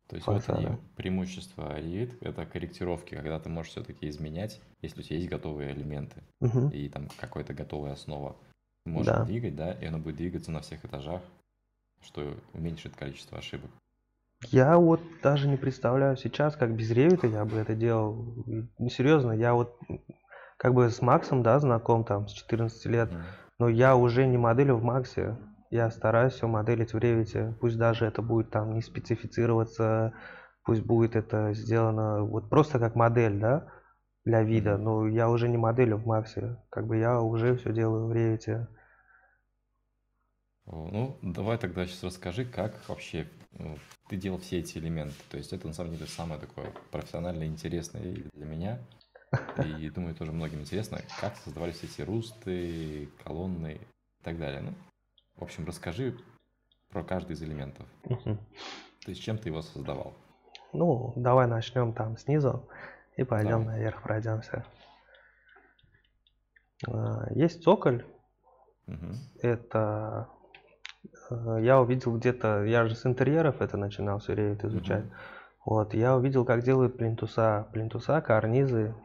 [0.08, 0.80] То есть вот они фасада.
[0.96, 6.24] преимущества Revit, это корректировки, когда ты можешь все-таки изменять, если у тебя есть готовые элементы
[6.40, 6.70] Мгм.
[6.70, 8.38] и там какая-то готовая основа.
[8.86, 9.26] Ты можешь Да.
[9.26, 11.22] двигать, да, и оно будет двигаться на всех этажах,
[12.02, 13.70] что уменьшит количество ошибок.
[14.48, 18.26] Я вот даже не представляю сейчас, как без ревита я бы это делал.
[18.78, 19.78] Ну, серьезно, я вот
[20.58, 23.10] как бы с Максом, да, знаком там с 14 лет,
[23.60, 25.38] но я уже не моделю в Максе.
[25.70, 27.54] Я стараюсь все моделить в ревите.
[27.60, 30.14] Пусть даже это будет там не специфицироваться,
[30.64, 33.68] пусть будет это сделано вот просто как модель, да,
[34.26, 34.78] для вида.
[34.78, 36.58] Но я уже не моделю в Максе.
[36.70, 38.68] Как бы я уже все делаю в ревите.
[40.72, 43.76] Ну, давай тогда сейчас расскажи, как вообще э,
[44.08, 45.16] ты делал все эти элементы.
[45.30, 48.04] То есть это на самом деле самое такое профессионально интересное
[48.34, 48.80] для меня.
[49.64, 54.62] И думаю, тоже многим интересно, как создавались эти русты, колонны и так далее.
[54.62, 54.74] Ну,
[55.38, 56.18] в общем, расскажи
[56.90, 57.88] про каждый из элементов.
[58.04, 60.14] То есть чем ты его создавал?
[60.72, 62.70] Ну, давай начнем там снизу
[63.18, 63.78] и пойдем Давай.
[63.78, 64.66] наверх, пройдемся.
[66.88, 68.06] А, Есть цоколь,
[68.86, 69.16] Мгм.
[69.42, 70.30] это
[71.60, 75.06] я увидел где-то, я же с интерьеров это начинал все ревит изучать.
[75.06, 75.14] Мгм.
[75.66, 77.68] Вот, я увидел, как делают плинтуса.
[77.74, 78.96] Плинтуса, карнизы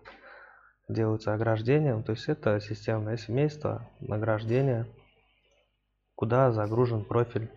[0.89, 4.87] делаются ограждением, то есть это системное семейство, ограждение,
[6.15, 7.51] куда загружен профиль.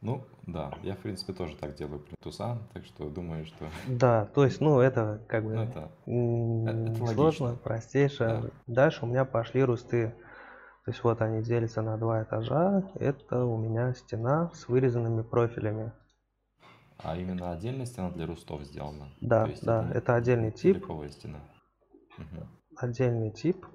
[0.00, 4.44] Ну, да, я, в принципе, тоже так делаю плинтуса, так что думаю, что Да, то
[4.44, 7.62] есть, ну, это как ну, бы это, м, э, это сложно, логично.
[7.64, 8.42] простейшее.
[8.42, 8.50] Да.
[8.66, 10.14] Дальше у меня пошли русты.
[10.84, 12.84] То есть вот они делятся на два этажа.
[12.94, 15.92] Это у меня стена с вырезанными профилями.
[16.98, 19.08] А именно отдельная стена для рустов сделана.
[19.20, 20.84] Да, есть да, это это отдельный тип.
[21.10, 21.40] стена.
[22.18, 22.48] Мгм.
[22.76, 23.66] Отдельный тип.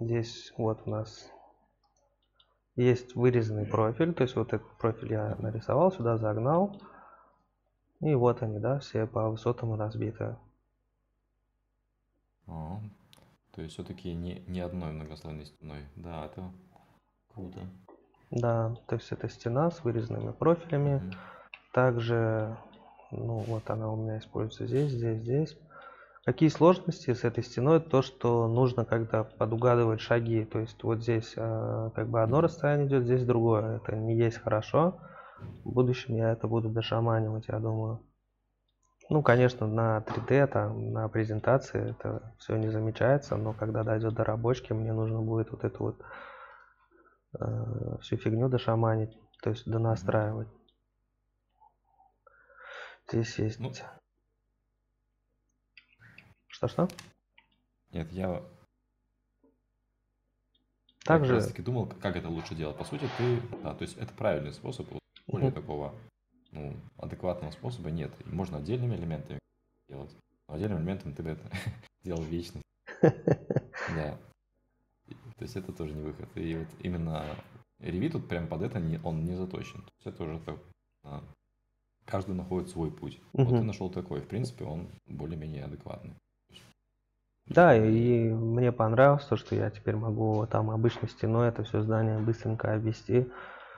[0.00, 1.30] Здесь вот у нас
[2.82, 4.12] есть вырезанный профиль.
[4.14, 6.80] То есть вот этот профиль я нарисовал, сюда загнал.
[8.00, 10.36] И вот они, да, все по высотам разбиты.
[12.46, 12.80] А,
[13.52, 15.84] то есть все-таки не, не одной многослойной стеной.
[15.96, 16.50] Да, это
[17.32, 17.60] круто.
[18.30, 20.96] Да, то есть это стена с вырезанными профилями.
[20.96, 21.12] Мгм.
[21.72, 22.56] Также,
[23.10, 25.58] ну вот она у меня используется здесь, здесь, здесь.
[26.24, 27.80] Какие сложности с этой стеной?
[27.80, 30.44] То, что нужно когда подугадывать шаги.
[30.44, 33.76] То есть вот здесь э, как бы одно расстояние идет, здесь другое.
[33.76, 35.00] Это не есть хорошо.
[35.64, 38.04] В будущем я это буду дошаманивать, я думаю.
[39.08, 44.22] Ну, конечно, на 3D, там, на презентации это все не замечается, но когда дойдет до
[44.22, 46.00] рабочки, мне нужно будет вот эту вот
[47.40, 50.48] э, всю фигню дошаманить, то есть донастраивать.
[53.08, 53.58] Здесь есть...
[53.58, 53.72] Ну.
[56.60, 56.90] Что-что?
[57.90, 58.42] Нет, я, я
[61.04, 61.36] Также...
[61.36, 62.76] раз таки думал, как это лучше делать.
[62.76, 64.86] По сути, ты, да, то есть это правильный способ,
[65.26, 65.58] более Мгм.
[65.58, 65.94] такого,
[66.52, 68.12] ну, адекватного способа нет.
[68.26, 69.38] Можно отдельными элементами
[69.88, 70.14] делать.
[70.48, 71.50] Но отдельным элементом ты это
[72.04, 72.60] делал вечно.
[73.96, 74.18] Да.
[75.38, 76.28] То есть это тоже не выход.
[76.36, 77.24] И вот именно
[77.78, 79.80] Revit тут прям под это не, он не заточен.
[79.80, 80.58] То есть это уже так,
[81.04, 81.24] а,
[82.04, 83.18] каждый находит свой путь.
[83.32, 86.14] Вот ты нашел такой, в принципе, он более-менее адекватный.
[87.50, 92.18] Да, и мне понравилось то, что я теперь могу там обычной стеной это все здание
[92.18, 93.28] быстренько обвести,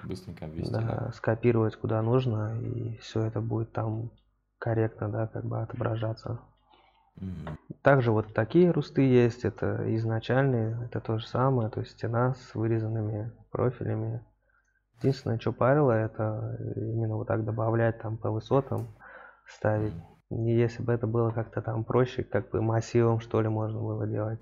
[0.02, 1.12] Быстренько обвести, да, да.
[1.12, 4.10] скопировать куда нужно, и все это будет там
[4.58, 6.38] корректно, да, как бы отображаться.
[7.16, 7.56] Мгм.
[7.80, 12.54] Также вот такие русты есть, это изначальные, это то же самое, то есть стена с
[12.54, 14.22] вырезанными профилями.
[14.98, 18.88] Единственное, что парило, это именно вот так добавлять там по высотам,
[19.46, 19.94] ставить.
[20.38, 24.40] Если бы это было как-то там проще, как бы массивом что ли можно было делать,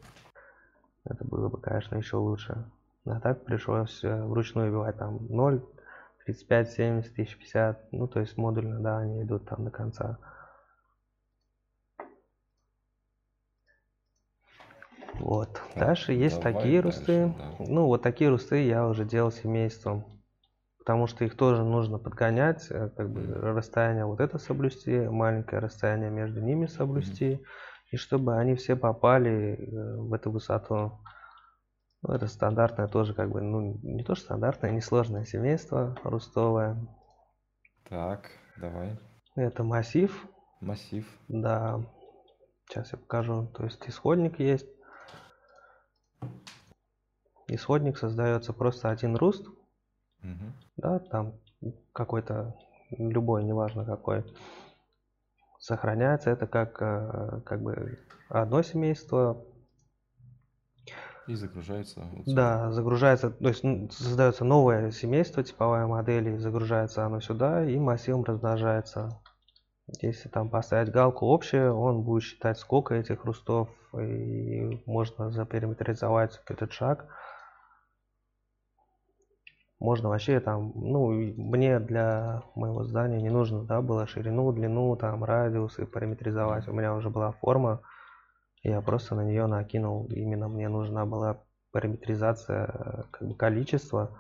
[1.05, 2.65] это было бы, конечно, еще лучше.
[3.07, 5.65] А так пришлось э, вручную вбивать там 0,
[6.27, 10.19] 35, 70, 1050, ну то есть модульно, да, они идут там до конца.
[15.15, 15.61] Вот.
[15.77, 17.35] Дальше есть давай такие дальше, русты.
[17.37, 17.65] да.
[17.67, 20.05] Ну, вот такие русты я уже делал семейством.
[20.81, 26.11] Потому что их тоже нужно подгонять, э, как бы расстояние вот это соблюсти, маленькое расстояние
[26.11, 27.43] между ними соблюсти,
[27.91, 30.99] и чтобы они все попали э, в эту высоту.
[32.03, 36.77] Ну, это стандартное тоже как бы, ну, не то что стандартное, несложное семейство рустовое.
[37.89, 38.99] Так, давай.
[39.37, 40.27] Это массив,
[40.61, 41.07] Массив.
[41.29, 41.81] да.
[42.69, 43.49] Сейчас я покажу.
[43.49, 44.69] То есть исходник есть.
[47.49, 49.45] Исходник создается просто один руст,
[50.23, 50.53] Мгм.
[50.77, 51.35] да, там
[51.93, 52.55] какой-то,
[52.91, 54.25] любой, неважно какой,
[55.59, 59.45] сохраняется это как, э, как бы одно семейство,
[61.27, 62.01] И загружается.
[62.01, 67.79] вот да, загружается, то есть создается новое семейство, типовая модель, и загружается оно сюда, и
[67.79, 69.21] массивом размножается.
[70.03, 76.73] Если там поставить галку общее, он будет считать сколько этих рустов, и можно запериметризовать этот
[76.73, 77.07] шаг.
[79.81, 85.25] Можно вообще там, ну, мне для моего здания не нужно, да, было ширину, длину, там,
[85.25, 86.69] радиус и параметризовать.
[86.69, 87.81] У меня уже была форма,
[88.63, 90.07] я просто на нее накинул.
[90.11, 94.11] Именно мне нужна была параметризация как бы количества.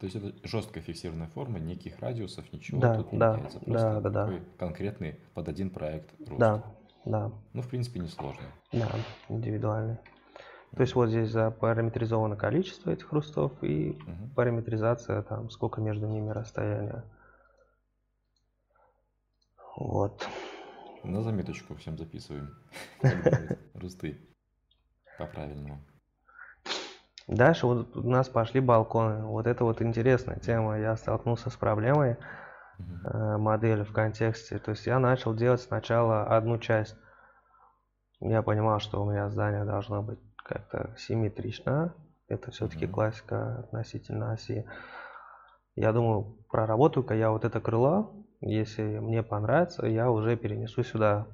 [0.00, 3.58] То есть это жесткая фиксированная форма, никаких радиусов, ничего Да, тут не да, меняется.
[3.60, 4.24] да, Просто да, да.
[4.26, 6.38] такой конкретный под один проект рост.
[6.38, 6.62] Да,
[7.06, 8.44] да, Ну, в принципе, несложно.
[8.72, 8.86] да,
[9.30, 9.96] индивидуальный.
[10.76, 14.30] То есть вот здесь запараметризовано количество этих хрустов и Мгм.
[14.36, 17.02] параметризация, там, сколько между ними расстояние.
[19.76, 20.28] Вот.
[21.04, 22.54] На заметочку всем записываем.
[23.00, 24.18] Как делать Русты.
[25.18, 25.78] По-правильному.
[27.26, 29.24] Дальше вот у нас пошли балконы.
[29.24, 30.78] Вот это вот интересная тема.
[30.78, 32.16] Я столкнулся с проблемой
[33.04, 34.58] э, модели в контексте.
[34.58, 36.96] То есть я начал делать сначала одну часть.
[38.20, 41.94] Я понимал, что у меня здание должно быть как-то симметрично.
[42.28, 42.94] Это все-таки Мгм.
[42.94, 44.66] классика относительно оси.
[45.76, 48.12] Я думаю, проработаю-ка я вот это крыло.
[48.40, 51.26] Если мне понравится, я уже перенесу сюда.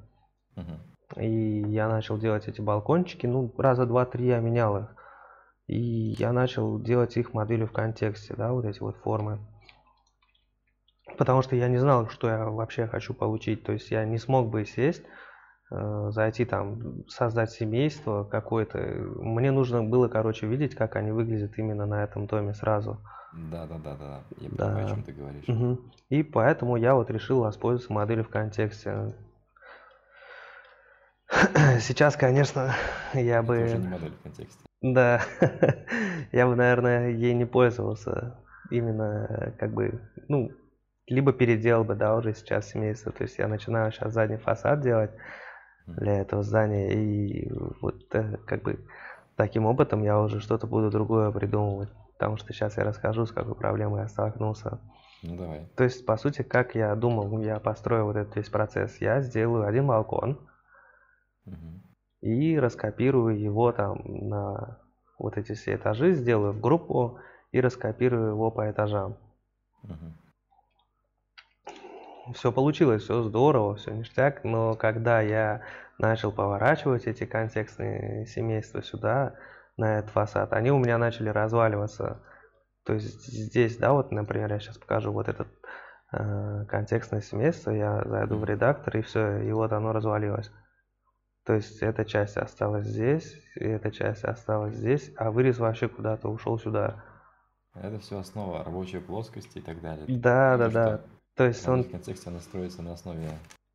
[0.56, 0.80] Мгм.
[1.16, 3.26] И я начал делать эти балкончики.
[3.26, 4.96] Ну, раза два-три я менял их.
[5.66, 5.78] И
[6.18, 9.38] я начал делать их модели в контексте, да, вот эти вот формы.
[11.16, 13.62] Потому что я не знал, что я вообще хочу получить.
[13.62, 15.02] То есть я не смог бы сесть,
[15.70, 18.78] зайти там, создать семейство какое-то.
[18.78, 23.00] Мне нужно было, короче, видеть, как они выглядят именно на этом доме сразу.
[23.32, 24.20] Да, да, да, да.
[24.38, 24.66] Я Да.
[24.66, 25.48] понимаю, о чем ты говоришь.
[25.48, 25.80] Мгм.
[26.10, 29.14] И поэтому я вот решил воспользоваться моделью в контексте.
[31.80, 32.74] Сейчас, конечно,
[33.14, 33.64] я Это бы...
[33.64, 34.60] уже не модель в контексте.
[34.82, 35.22] Да,
[36.32, 38.38] я бы, наверное, ей не пользовался.
[38.70, 40.52] Именно э, как бы, ну,
[41.06, 43.12] либо переделал бы, да, уже сейчас семейство.
[43.12, 45.10] То есть я начинаю сейчас задний фасад делать.
[45.86, 46.92] Для этого здания.
[46.92, 48.84] И вот э, как бы
[49.36, 51.90] таким опытом я уже что-то буду другое придумывать.
[52.12, 54.78] Потому что сейчас я расскажу, с какой проблемой я столкнулся.
[55.22, 55.68] Ну, давай.
[55.76, 59.00] То есть, по сути, как я думал, я построю вот этот весь процесс.
[59.00, 60.38] Я сделаю один балкон,
[61.44, 61.82] Мгм.
[62.20, 64.78] и раскопирую его там на
[65.18, 67.18] вот эти все этажи, сделаю в группу
[67.52, 69.16] и раскопирую его по этажам.
[69.82, 70.14] Мгм.
[72.32, 75.62] Все получилось, все здорово, все ништяк, но когда я
[75.98, 79.34] начал поворачивать эти контекстные семейства сюда,
[79.76, 82.22] на этот фасад, они у меня начали разваливаться.
[82.84, 85.48] То есть здесь, да, вот, например, я сейчас покажу вот этот
[86.12, 90.52] э, контекстное семейство, я зайду в редактор и все, и вот оно развалилось.
[91.44, 96.28] То есть эта часть осталась здесь, и эта часть осталась здесь, а вырез вообще куда-то
[96.28, 97.02] ушел сюда.
[97.74, 100.04] Это все основа рабочей плоскости и так далее.
[100.06, 101.00] Да, да, Потому да.
[101.36, 103.28] То есть он, в контексте она строится на основе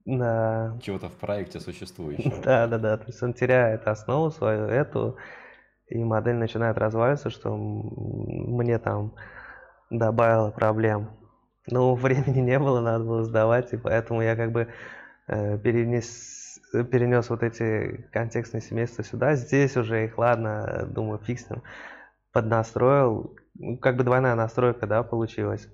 [0.05, 2.41] да, чего-то в проекте существующего.
[2.43, 2.97] да, да, да.
[2.97, 5.17] То есть он теряет основу свою, эту,
[5.87, 9.13] и модель начинает разваливаться, что мне там
[9.89, 11.11] добавило проблем.
[11.67, 14.67] Но времени не было, надо было сдавать, и поэтому я как бы
[15.27, 19.35] э, перенес, перенес вот эти контекстные семейства сюда.
[19.35, 21.61] Здесь уже их, ладно, думаю, ним.
[22.31, 25.67] Поднастроил, ну, как бы двойная настройка, да, получилась.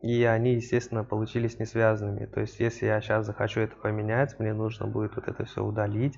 [0.00, 2.26] И они, естественно, получились не связанными.
[2.26, 6.16] То есть, если я сейчас захочу это поменять, мне нужно будет вот это все удалить,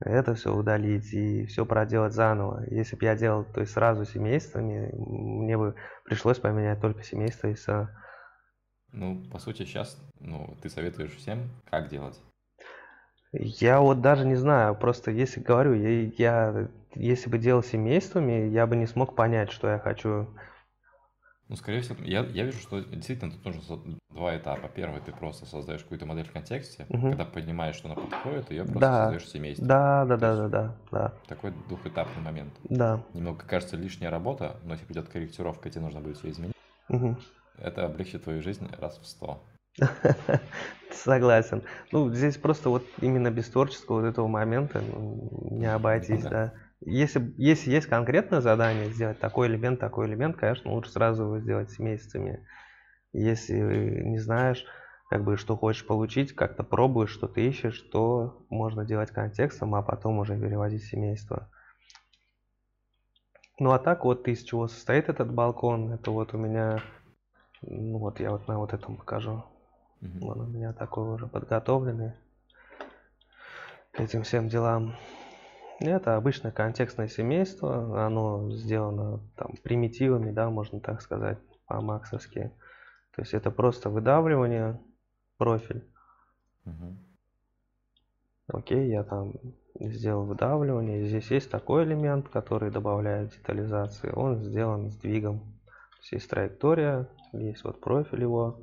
[0.00, 2.64] это все удалить и все проделать заново.
[2.70, 7.54] Если бы я делал, то есть сразу семействами, мне бы пришлось поменять только семейство и
[7.54, 7.88] все.
[8.92, 12.20] Ну, по сути, сейчас ну, ты советуешь всем, как делать.
[13.32, 18.66] Я вот даже не знаю, просто если говорю, я, я если бы делал семействами, я
[18.66, 20.28] бы не смог понять, что я хочу.
[21.48, 23.62] Ну, скорее всего, я, я вижу, что действительно тут нужно
[24.10, 24.68] два этапа.
[24.68, 27.10] Первый, ты просто создаешь какую-то модель в контексте, Мгм.
[27.10, 29.66] когда понимаешь, что она подходит, ее просто Да, создаешь семейство.
[29.66, 32.52] да, да, да, да, да, да, такой двухэтапный момент.
[32.64, 33.00] да.
[33.14, 36.54] Немного кажется лишняя работа, но если придет корректировка, тебе нужно будет все изменить.
[36.88, 37.16] Мгм.
[37.56, 39.42] Это облегчит твою жизнь раз в сто.
[40.92, 41.62] Согласен.
[41.92, 46.52] Ну, здесь просто вот именно без творческого вот этого момента ну, не обойтись, да.
[46.80, 51.76] Если, если есть конкретное задание сделать такой элемент, такой элемент, конечно, лучше сразу его сделать
[51.78, 52.46] месяцами.
[53.12, 54.64] Если не знаешь,
[55.10, 59.82] как бы, что хочешь получить, как-то пробуешь, что ты ищешь, то можно делать контекстом, а
[59.82, 61.50] потом уже переводить семейство.
[63.58, 66.80] Ну а так вот из чего состоит этот балкон, это вот у меня,
[67.62, 69.44] ну вот я вот на вот этом покажу.
[70.00, 70.28] Мгм.
[70.28, 72.12] Он у меня такой уже подготовленный
[73.90, 74.94] к этим всем делам.
[75.80, 82.52] Это обычное контекстное семейство, оно сделано там примитивами, да, можно так сказать, по-максовски.
[83.14, 84.80] То есть это просто выдавливание,
[85.36, 85.84] профиль.
[86.64, 86.98] Мгм.
[88.48, 89.34] Окей, я там
[89.78, 91.06] сделал выдавливание.
[91.06, 94.10] Здесь есть такой элемент, который добавляет детализации.
[94.10, 95.38] Он сделан сдвигом.
[95.38, 98.58] То есть есть траектория, есть вот профиль его.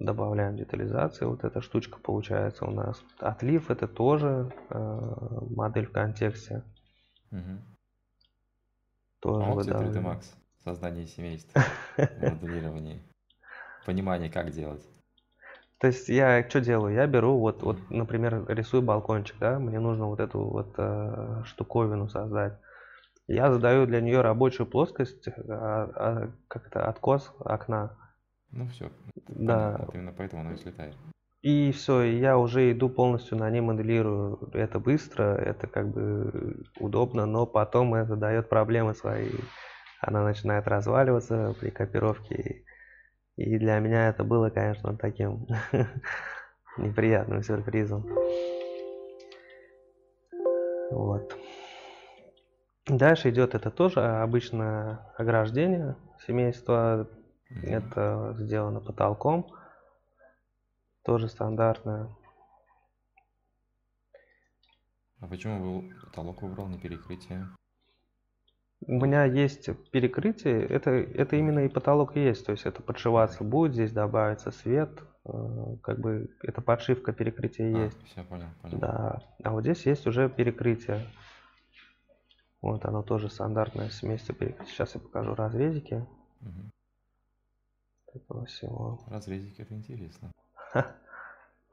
[0.00, 1.24] Добавляем детализации.
[1.24, 3.02] Вот эта штучка получается у нас.
[3.18, 4.78] Отлив это тоже э,
[5.50, 6.62] модель в контексте.
[7.32, 7.64] Мгм.
[9.20, 10.18] Тоже Помог тебе 3D выдавливаем.
[10.18, 11.60] Max в создании семейства,
[11.96, 13.02] в моделировании,
[13.86, 14.86] понимании, как делать.
[15.80, 16.94] То есть я что делаю?
[16.94, 22.08] Я беру вот, вот, например, рисую балкончик, да, мне нужно вот эту вот э, штуковину
[22.08, 22.56] создать.
[23.26, 27.96] Я задаю для нее рабочую плоскость, а, а, как это, откос окна.
[28.50, 28.90] Ну все,
[29.28, 29.72] Да.
[29.72, 30.94] понятно, именно поэтому оно и слетает.
[31.42, 34.50] И все, я уже иду полностью на ней моделирую.
[34.54, 39.30] Это быстро, это как бы удобно, но потом это дает проблемы свои.
[40.00, 42.64] Она начинает разваливаться при копировке.
[43.36, 45.46] И для меня это было, конечно, таким
[46.76, 48.04] неприятным сюрпризом.
[50.90, 51.36] Вот.
[52.86, 55.96] Дальше идет это тоже обычное ограждение
[56.26, 57.06] семейства.
[57.50, 57.64] Мгм.
[57.64, 59.46] Это сделано потолком.
[61.02, 62.08] Тоже стандартное.
[65.20, 67.48] А почему вы потолок выбрал, не перекрытие?
[68.86, 73.42] У меня есть перекрытие, это, это именно и потолок и есть, то есть это подшиваться
[73.42, 78.00] будет, здесь добавится свет, э, как бы это подшивка перекрытия А, есть.
[78.06, 78.78] все, понял, понял.
[78.78, 81.04] Да, а вот здесь есть уже перекрытие.
[82.62, 84.72] Вот оно тоже стандартное семейство перекрытия.
[84.72, 86.06] Сейчас я покажу разрезики
[86.40, 86.70] Мгм.
[88.18, 89.00] Этого всего.
[89.08, 90.32] Разрезики, это интересно.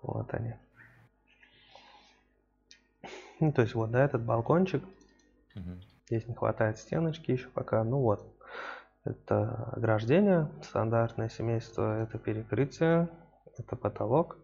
[0.02, 0.54] Вот они.
[3.40, 4.84] Ну, то есть вот, да, этот балкончик.
[5.56, 5.82] Мгм.
[6.08, 7.84] Здесь не хватает стеночки еще пока.
[7.84, 8.24] Ну вот,
[9.04, 13.10] это ограждение, стандартное семейство, это перекрытие,
[13.58, 14.38] это потолок.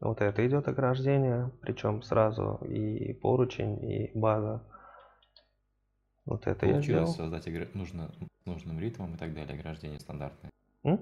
[0.00, 4.62] Вот это идет ограждение, причем сразу и поручень, и база.
[6.24, 7.14] Вот это я Получилось сделал.
[7.14, 8.10] создать игры нужно,
[8.44, 10.50] нужным ритмом и так далее, ограждение стандартное.
[10.84, 11.00] М?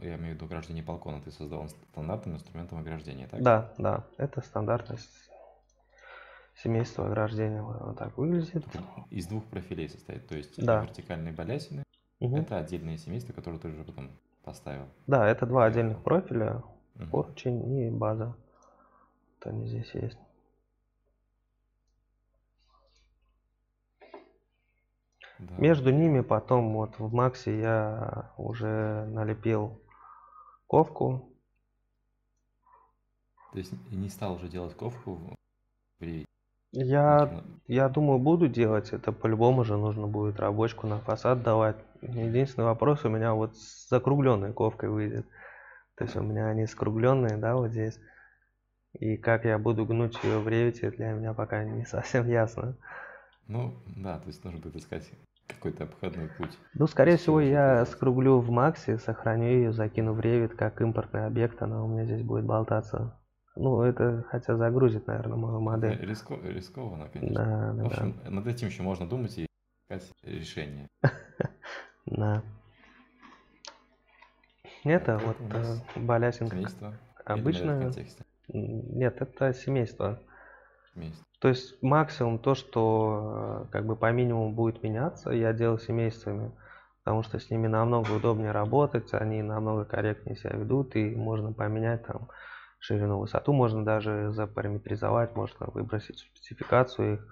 [0.00, 3.42] Я имею в виду ограждение балкона, ты создал стандартным инструментом ограждения, так?
[3.42, 5.30] Да, да, это стандартное с-
[6.62, 7.62] семейство ограждения.
[7.62, 8.64] Вот оно так выглядит.
[9.10, 10.82] Из двух профилей состоит, то есть Да.
[10.82, 11.84] вертикальные балясины,
[12.20, 12.36] Мгм.
[12.36, 14.10] это отдельные семейства, которые ты уже потом
[14.42, 14.86] поставил.
[15.06, 16.62] Да, это два отдельных профиля,
[16.96, 17.10] Мгм.
[17.10, 18.26] поручень и база.
[19.38, 20.18] Вот они здесь есть.
[25.38, 25.54] Да.
[25.58, 29.80] Между ними потом вот в Максе я уже налепил
[30.66, 31.30] ковку.
[33.52, 35.34] То есть не стал уже делать ковку в
[35.98, 36.24] при-
[36.72, 41.76] Я, я думаю, буду делать это по-любому же нужно будет рабочку на фасад давать.
[42.02, 45.26] Единственный вопрос у меня вот с закругленной ковкой выйдет.
[45.96, 47.98] То есть у меня они скругленные, да, вот здесь.
[48.98, 52.76] И как я буду гнуть ее в ревите, для меня пока не совсем ясно.
[53.48, 55.10] Ну, да, то есть нужно будет искать
[55.46, 56.56] какой-то обходной путь.
[56.74, 61.60] Ну, скорее Всего я скруглю в Максе, сохраню ее, закину в Revit как импортный объект,
[61.62, 63.18] она у меня здесь будет болтаться.
[63.56, 66.00] Ну, это хотя загрузит, наверное, мою модель.
[66.02, 67.34] Риско- рискованно, конечно.
[67.44, 69.46] Да, да, В общем, над этим еще можно думать и
[69.90, 70.88] искать решение.
[72.06, 72.42] да.
[74.82, 76.56] Это вот э, балясинка.
[78.52, 80.20] М, Нет, это семейство.
[80.94, 81.24] Семейство.
[81.40, 86.52] То есть максимум то, что э, как бы по минимуму будет меняться, я делал семействами,
[87.02, 92.06] потому что с ними намного удобнее работать, они намного корректнее себя ведут, и можно поменять
[92.06, 92.28] там
[92.78, 97.26] ширину, высоту, можно даже запараметризовать, можно выбросить спецификацию их.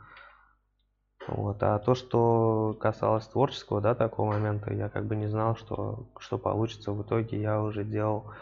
[1.29, 1.63] Вот.
[1.63, 6.37] А то, что касалось творческого, да, такого момента, я как бы не знал, что, что
[6.37, 6.93] получится.
[6.93, 8.33] В итоге я уже делал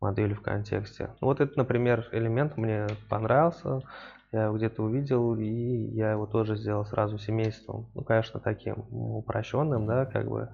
[0.00, 1.10] модели в контексте.
[1.20, 3.82] Вот этот, например, элемент мне понравился,
[4.32, 7.90] я его где-то увидел, и я его тоже сделал сразу семейством.
[7.94, 10.50] Ну, конечно, таким упрощенным, да, как бы.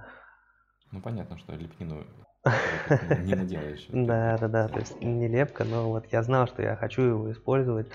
[0.92, 2.04] Ну, понятно, что лепнину
[3.24, 3.86] не наделаешь.
[3.88, 7.88] Да, да, да, то есть нелепка, но вот я знал, что я хочу его использовать,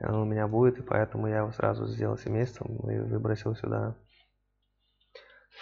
[0.00, 3.94] он у меня будет, и поэтому я его сразу сделал семейством и выбросил сюда.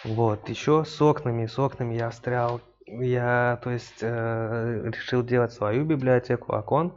[0.04, 5.84] Вот, еще с окнами, с окнами я встрял я, то есть, э, решил делать свою
[5.84, 6.94] библиотеку окон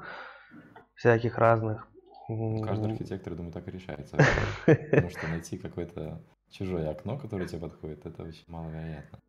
[0.95, 1.87] всяких разных.
[2.27, 4.17] Каждый архитектор, думаю, так и решается.
[4.65, 9.19] Потому что найти какое-то чужое окно, которое тебе подходит, это очень маловероятно.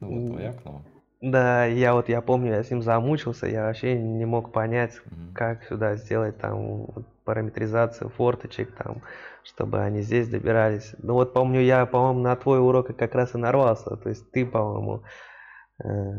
[0.00, 0.84] Ну вот твое окно.
[1.20, 5.32] Да, я вот, я помню, я с ним замучился, я вообще не мог понять, угу.
[5.34, 6.88] как сюда сделать там
[7.24, 9.02] параметризацию форточек, там,
[9.44, 10.96] чтобы они здесь добирались.
[10.98, 14.44] Ну вот помню, я, по-моему, на твой урок как раз и нарвался, то есть ты,
[14.44, 15.04] по-моему,
[15.84, 16.12] Э,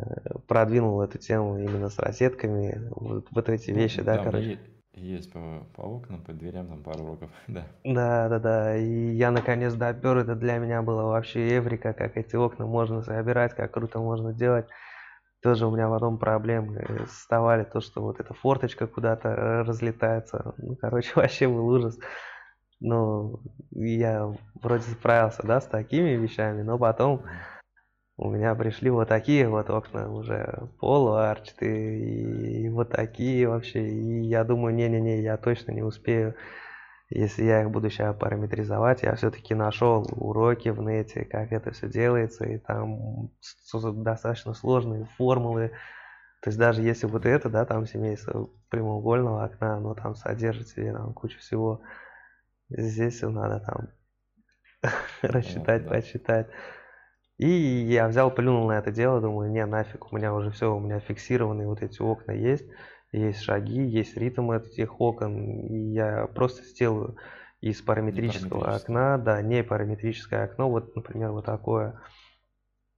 [0.47, 4.59] продвинул эту тему именно с розетками, вот, вот эти ну, вещи, да, да короче.
[4.95, 7.65] Есть по, по окнам, по дверям там пару уроков, да.
[7.83, 8.77] Да, да, да.
[8.77, 13.55] И я наконец допер, это для меня было вообще эврика, как эти окна можно собирать,
[13.55, 14.67] как круто можно делать.
[15.41, 20.53] Тоже у меня потом проблемы вставали, то, что вот эта форточка куда-то разлетается.
[20.57, 21.97] Ну, короче, вообще был ужас.
[22.79, 23.41] Ну,
[23.71, 24.31] я
[24.61, 27.23] вроде справился, да, с такими вещами, но потом
[28.15, 33.87] у меня пришли вот такие вот окна уже полуарчатые и вот такие вообще.
[33.87, 36.35] И я думаю, не-не-не, я точно не успею,
[37.09, 39.01] если я их буду сейчас параметризовать.
[39.01, 43.31] Я все-таки нашел уроки в нете, как это все делается, и там
[43.73, 45.71] достаточно сложные формулы.
[46.41, 50.93] То есть даже если вот это, да, там семейство прямоугольного окна, оно там содержит себе
[50.93, 51.81] там кучу всего.
[52.69, 53.89] Здесь все надо там
[55.23, 56.47] рассчитать, посчитать.
[57.43, 57.49] И
[57.89, 61.01] я взял, плюнул на это дело, думаю, не, нафиг, у меня уже все, у меня
[61.01, 62.63] фиксированные вот эти окна есть,
[63.11, 67.17] есть шаги, есть ритм этих окон, и я просто сделаю
[67.59, 71.99] из параметрического окна, да, не параметрическое окно, вот, например, вот такое.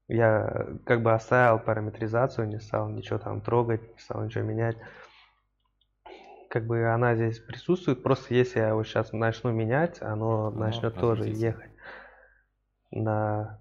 [0.07, 4.77] Я как бы оставил параметризацию, не стал ничего там трогать, не стал ничего менять.
[6.51, 10.93] Как бы она здесь присутствует, просто если я его сейчас начну менять, оно, оно начнет
[10.93, 11.71] тоже ехать.
[12.91, 13.59] Да,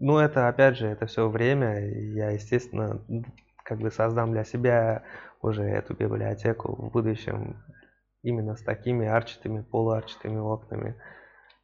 [0.00, 1.78] ну, это, опять же, это все время.
[2.14, 3.00] Я, естественно,
[3.62, 5.04] как бы создам для себя
[5.42, 7.62] уже эту библиотеку в будущем
[8.22, 10.96] именно с такими арчатыми, полуарчатыми окнами.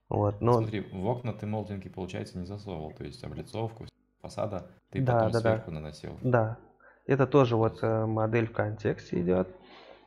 [0.08, 0.58] Вот, но...
[0.58, 3.86] Смотри, в окна ты молдинги, получается, не засовывал, то есть облицовку
[4.20, 5.74] фасада ты да, потом да, сверху да.
[5.74, 6.18] наносил.
[6.22, 6.58] Да,
[7.06, 9.48] это тоже вот э, модель в контексте идет.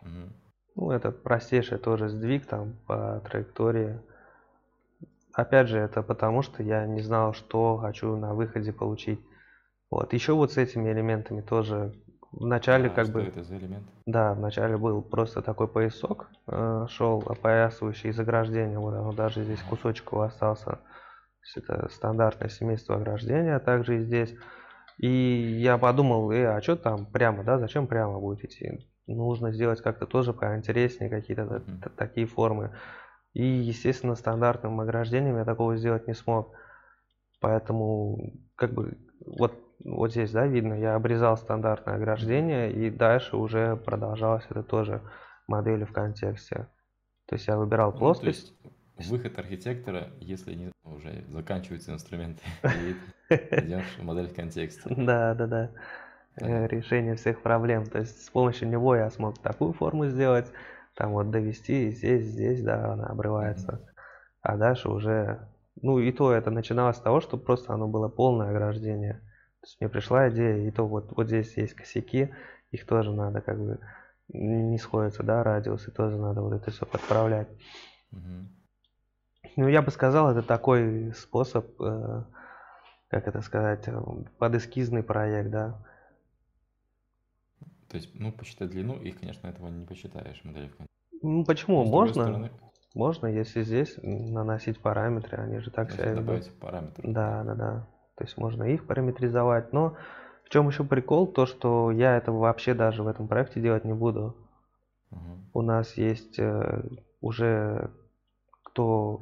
[0.01, 0.33] Угу.
[0.75, 3.99] Ну, это простейший тоже сдвиг там по траектории.
[5.39, 9.21] Опять же, это потому, что я не знал, что хочу на выходе получить.
[9.89, 10.11] Вот.
[10.11, 11.93] Еще вот с этими элементами тоже
[12.33, 13.21] в начале а, как что бы...
[13.21, 13.85] это за элемент?
[14.05, 18.79] Да, в начале был просто такой поясок, э, шел опоясывающий из ограждения.
[18.79, 20.71] Вот оно даже здесь кусочек его остался.
[20.71, 20.79] То
[21.45, 24.35] есть это стандартное семейство ограждения, а также и здесь.
[24.97, 28.89] И я подумал, э, а что там прямо, да, зачем прямо будет идти?
[29.07, 31.91] Нужно сделать как-то тоже поинтереснее, какие-то mm-hmm.
[31.95, 32.71] такие формы.
[33.33, 36.53] И, естественно, стандартным ограждением я такого сделать не смог.
[37.39, 39.53] Поэтому, как бы, вот,
[39.83, 45.01] вот здесь, да, видно, я обрезал стандартное ограждение, и дальше уже продолжалось это тоже
[45.47, 46.67] модели в контексте.
[47.27, 48.53] То есть я выбирал плоскость.
[48.63, 52.41] Ну, то есть выход архитектора, если не, уже заканчиваются инструменты,
[53.29, 54.81] идешь модель в контексте.
[54.89, 55.69] Да, да, да.
[56.67, 57.85] Решение всех проблем.
[57.85, 60.51] То есть с помощью него я смог такую форму сделать,
[60.99, 63.79] там вот довести здесь, здесь, да, она обрывается.
[64.41, 65.47] А дальше уже,
[65.81, 69.13] ну и то это начиналось с того, что просто оно было полное ограждение.
[69.61, 72.33] То есть мне пришла идея, и то вот, вот здесь есть косяки,
[72.71, 73.79] их тоже надо как бы
[74.27, 77.47] не сходятся, да, радиусы, тоже надо вот это все подправлять.
[79.55, 82.23] Ну, я бы сказал, это такой способ, э,
[83.07, 84.01] как это сказать, э,
[84.37, 85.77] подэскизный проект, да.
[87.89, 90.71] То есть, ну, посчитать длину, их, конечно, этого не посчитаешь модель
[91.21, 91.83] ну, почему?
[91.85, 92.23] Можно?
[92.23, 92.51] Стороны...
[92.95, 97.11] Можно, если здесь наносить параметры, они же так себя добавить параметры.
[97.11, 97.87] Да, да, да.
[98.15, 99.95] То есть можно их параметризовать, но
[100.43, 103.93] в чем еще прикол, то что я этого вообще даже в этом проекте делать не
[103.93, 104.35] буду.
[105.11, 105.19] Угу.
[105.53, 106.83] У нас есть э,
[107.21, 107.91] уже
[108.63, 109.21] кто...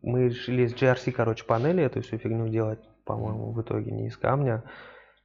[0.00, 4.16] Мы решили из GRC, короче, панели эту всю фигню делать, по-моему, в итоге не из
[4.16, 4.62] камня.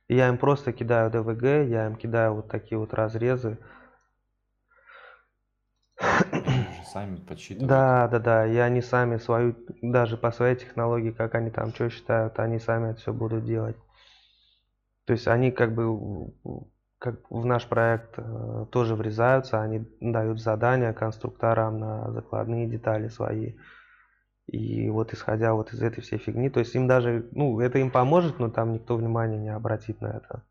[0.07, 3.57] И я им просто кидаю DVG, я им кидаю вот такие вот разрезы,
[6.91, 7.69] сами подсчитывают.
[7.69, 11.89] Да, да, да, и они сами свою, даже по своей технологии, как они там что
[11.89, 13.77] считают, они сами это все будут делать.
[15.05, 16.31] То есть они как бы
[16.99, 23.53] как в наш проект э, тоже врезаются, они дают задания конструкторам на закладные детали свои.
[24.51, 27.89] И вот исходя вот из этой всей фигни, то есть им даже, ну, это им
[27.89, 30.43] поможет, но там никто внимания не обратит на это.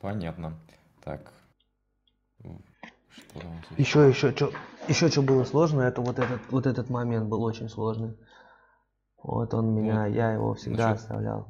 [0.00, 0.54] Понятно.
[1.04, 1.20] Так.
[2.38, 3.40] Что
[3.76, 4.52] еще, еще, что,
[4.88, 8.16] еще что было сложно, это вот этот, вот этот момент был очень сложный.
[9.22, 10.14] Вот он меня, вот.
[10.14, 11.02] я его всегда Насчет...
[11.02, 11.46] оставлял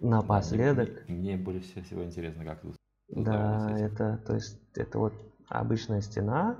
[0.00, 0.90] напоследок.
[0.92, 2.76] Да, мне, мне более всего интересно, как тут.
[3.08, 5.14] Да, это, то есть, это вот
[5.52, 6.56] обычная стена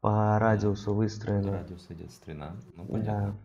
[0.00, 1.52] по радиусу выстроена.
[1.52, 3.36] Радиус идет стена, ну понятно.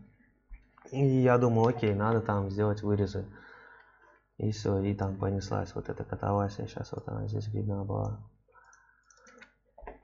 [0.91, 0.97] Да.
[0.97, 3.25] И я думал, окей, надо там сделать вырезы.
[4.37, 6.67] И все, и там понеслась вот эта катавасия.
[6.67, 8.19] Сейчас вот она здесь видна была.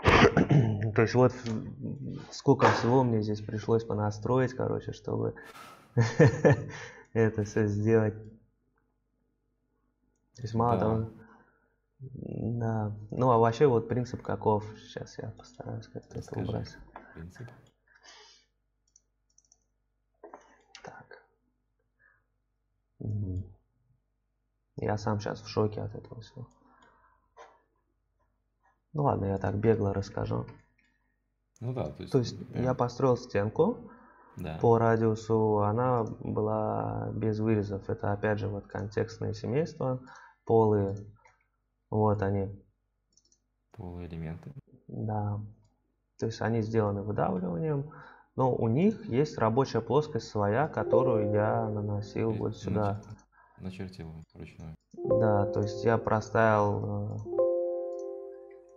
[0.96, 1.34] То есть вот
[2.32, 5.36] сколько всего мне здесь пришлось понастроить, короче, чтобы
[7.14, 8.16] это все сделать.
[10.36, 10.80] То есть мало да.
[10.80, 11.10] того,
[12.00, 12.96] да.
[13.12, 14.64] Ну а вообще вот принцип каков?
[14.78, 16.78] Сейчас я постараюсь как-то это убрать.
[17.14, 17.48] Принцип.
[20.84, 21.26] Так.
[24.76, 26.48] Я сам сейчас в шоке от этого всего.
[28.94, 30.46] Ну ладно, я так бегло расскажу.
[31.60, 32.12] Ну да, то есть...
[32.12, 33.92] То есть я построил стенку
[34.38, 34.60] да.
[34.62, 37.90] по радиусу, она была без вырезов.
[37.90, 40.02] Это опять же вот контекстное семейство,
[40.46, 40.96] полые,
[41.90, 42.50] вот они.
[43.72, 44.52] Полые элементы.
[44.88, 45.40] Да.
[46.20, 47.92] То есть они сделаны выдавливанием,
[48.36, 53.02] но у них есть рабочая плоскость своя, которую я наносил И, вот сюда.
[53.60, 54.76] Начертил вручную.
[54.94, 57.18] Да, то есть я проставил, э,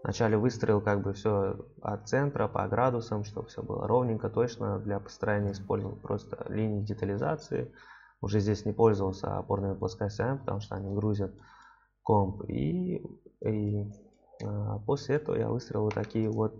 [0.02, 4.78] вначале выстроил как бы все от центра по градусам, чтобы все было ровненько, точно.
[4.78, 7.72] Для построения использовал просто линии детализации.
[8.20, 11.32] Уже здесь не пользовался опорными плоскостями, потому что они грузят
[12.10, 12.42] комп.
[12.48, 12.96] И,
[13.46, 13.92] и
[14.42, 16.52] а, после этого я выстроил вот такие вот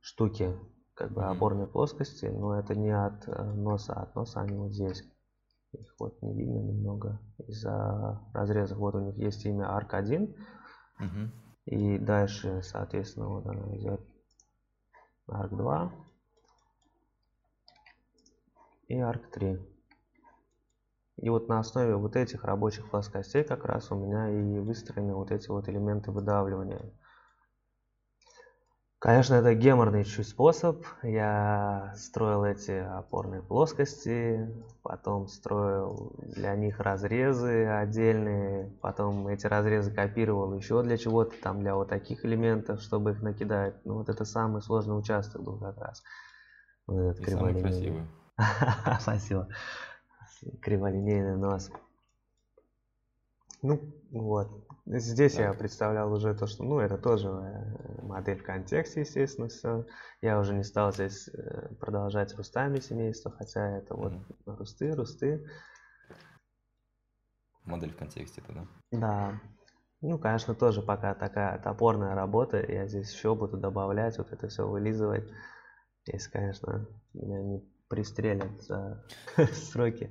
[0.00, 0.58] штуки,
[0.94, 5.04] как бы опорные плоскости, но это не от э, носа, от носа они вот здесь.
[5.72, 8.78] Их вот не видно немного из-за разрезов.
[8.78, 10.34] Вот у них есть имя ARC1.
[10.98, 11.30] Угу.
[11.66, 14.00] И дальше, соответственно, вот она идет
[15.28, 15.92] ARC2
[18.88, 19.71] и ARC3.
[21.22, 25.30] И вот на основе вот этих рабочих плоскостей как раз у меня и выстроены вот
[25.30, 26.92] эти вот элементы выдавливания.
[28.98, 30.84] Конечно, это геморный чуть способ.
[31.04, 34.48] Я строил эти опорные плоскости,
[34.82, 41.76] потом строил для них разрезы отдельные, потом эти разрезы копировал еще для чего-то, там для
[41.76, 43.74] вот таких элементов, чтобы их накидать.
[43.84, 46.02] Ну вот это самый сложный участок был как раз.
[46.88, 48.06] Вот этот И самый красивый.
[49.00, 49.48] Спасибо.
[50.60, 51.70] Криволинейный нос.
[53.62, 53.80] Ну,
[54.10, 54.66] вот.
[54.86, 55.40] Здесь так.
[55.40, 59.86] я представлял уже то, что, ну, это тоже э, модель в контексте, естественно, все.
[60.20, 65.48] Я уже не стал здесь э, продолжать рустами семейства, хотя это вот mm русты, русты.
[67.64, 68.66] Модель в контексте, это, да?
[68.90, 69.40] Да.
[70.00, 72.60] Ну, конечно, тоже пока такая топорная работа.
[72.60, 75.30] Я здесь еще буду добавлять, вот это все вылизывать.
[76.06, 79.04] Если, конечно, меня не пристрелят за
[79.52, 80.10] сроки.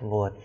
[0.00, 0.36] Вот.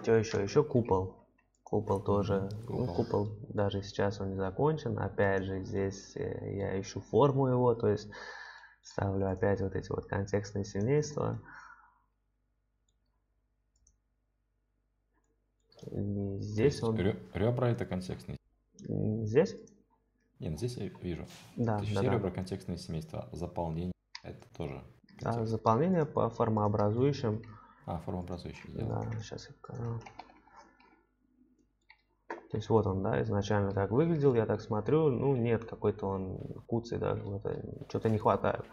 [0.00, 0.44] Что еще?
[0.44, 1.26] Еще купол.
[1.64, 2.48] Купол тоже.
[2.68, 2.86] Купол.
[2.86, 4.96] Ну, купол даже сейчас он не закончен.
[4.96, 8.08] Опять же, здесь э, я ищу форму его, то есть
[8.82, 11.42] ставлю опять вот эти вот контекстные семейства.
[15.90, 16.96] И здесь он...
[16.96, 18.37] Ребра это контекстные.
[18.88, 19.56] Здесь?
[20.40, 21.26] Нет, здесь я вижу.
[21.56, 22.14] Да, да, все да.
[22.14, 23.28] ребра контекстные семейства.
[23.32, 24.82] Заполнение это тоже.
[25.22, 27.42] А, заполнение по формообразующим
[27.86, 29.02] а, формообразующий сделал.
[29.02, 30.00] Да, сейчас я покажу.
[32.50, 36.38] То есть вот он, да, изначально так выглядел, я так смотрю, ну нет, какой-то он
[36.66, 37.22] куцый даже,
[37.88, 38.64] что-то не хватает.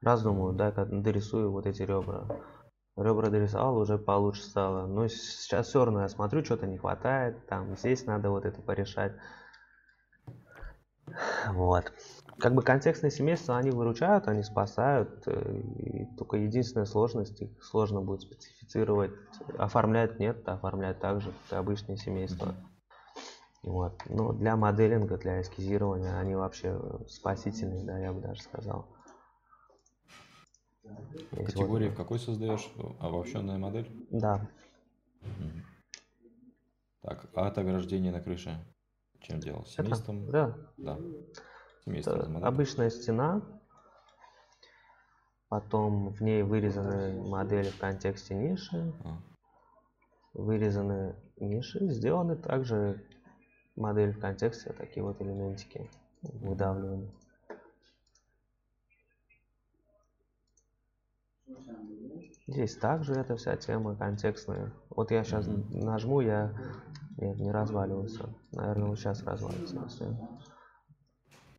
[0.00, 2.26] Раз думаю, да, как дорисую вот эти ребра.
[2.96, 4.86] Ребра дорисовал, уже получше стало.
[4.86, 9.12] Но сейчас все равно я смотрю, что-то не хватает, там здесь надо вот это порешать.
[11.48, 11.92] Вот.
[12.38, 15.10] Как бы контекстные семейства, они выручают, они спасают.
[15.26, 19.12] Э, и только единственная сложность, их сложно будет специфицировать.
[19.58, 22.54] Оформлять нет, оформлять также, как обычные семейства.
[23.62, 23.94] Вот.
[24.06, 28.86] Но для моделинга, для эскизирования они вообще спасительные, да, я бы даже сказал.
[31.30, 32.72] Категории в какой создаешь?
[33.00, 33.90] Обобщенная модель?
[34.10, 34.40] Да.
[35.20, 35.64] Мгм.
[37.02, 38.56] Так, а от ограждения на крыше
[39.22, 39.60] чем делал?
[39.62, 40.30] Это, Семейством?
[40.30, 40.98] да, Да.
[41.84, 42.48] Семейством это размотал?
[42.48, 43.42] обычная стена,
[45.48, 49.18] потом в ней вырезаны модели в контексте ниши, А,
[50.34, 53.04] вырезаны ниши, сделаны также
[53.76, 55.90] модели в контексте, такие вот элементики
[56.22, 57.10] выдавливаны.
[62.46, 64.72] Здесь также эта вся тема контекстная.
[64.90, 65.80] Вот я сейчас Мгм.
[65.80, 66.52] нажму, я...
[67.16, 68.28] Нет, не разваливается.
[68.52, 70.16] Наверное, вот сейчас развалится, если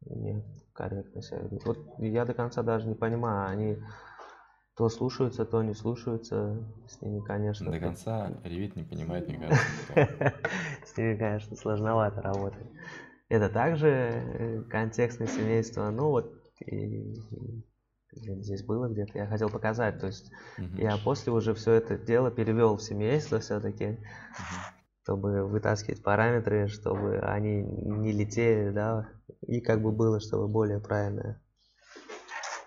[0.05, 0.43] не
[0.73, 1.65] корректно себя ведут.
[1.65, 3.77] Вот я до конца даже не понимаю, они
[4.75, 6.57] то слушаются, то не слушаются.
[6.87, 10.33] С ними, конечно, До конца Revit не понимает, мне кажется.
[10.85, 12.67] С ними, конечно, сложновато работать.
[13.29, 15.89] Это также э, контекстное семейство.
[15.91, 16.33] Ну вот,
[16.65, 17.23] блин,
[18.11, 19.17] здесь было где-то.
[19.17, 19.99] Я хотел показать.
[19.99, 20.31] То есть
[20.75, 23.99] я после уже все это дело перевел в семейство все-таки.
[25.03, 29.09] Чтобы вытаскивать параметры, чтобы они не летели, да,
[29.45, 31.41] и как бы было, чтобы более правильное.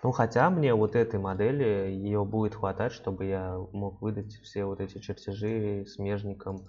[0.03, 4.79] Ну, хотя мне вот этой модели, ее будет хватать, чтобы я мог выдать все вот
[4.79, 6.59] эти чертежи смежникам,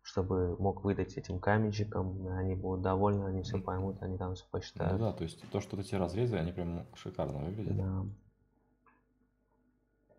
[0.00, 4.50] чтобы мог выдать этим каменщикам, они будут довольны, они все поймут, они там все Ну
[4.50, 4.98] посчитают.
[4.98, 7.76] да, то есть то, что эти разрезы, они прям шикарно выглядят.
[7.76, 8.04] Да.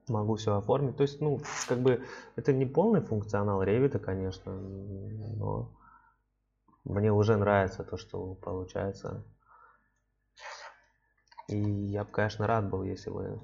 [0.09, 0.97] Могу все оформить.
[0.97, 5.71] То есть, ну, как бы, это не полный функционал Revit, конечно, но
[6.83, 9.23] мне уже нравится то, что получается.
[11.47, 13.41] И я бы, конечно, рад был, если бы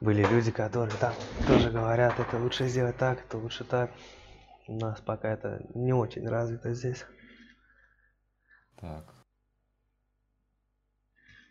[0.00, 1.14] были люди, которые там
[1.46, 3.90] тоже говорят, это лучше сделать так, это лучше так.
[4.68, 7.04] У нас пока это не очень развито здесь.
[8.76, 9.14] Так.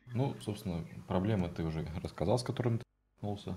[0.07, 2.83] Ну, собственно, проблемы ты уже рассказал, с которыми ты
[3.21, 3.55] столкнулся.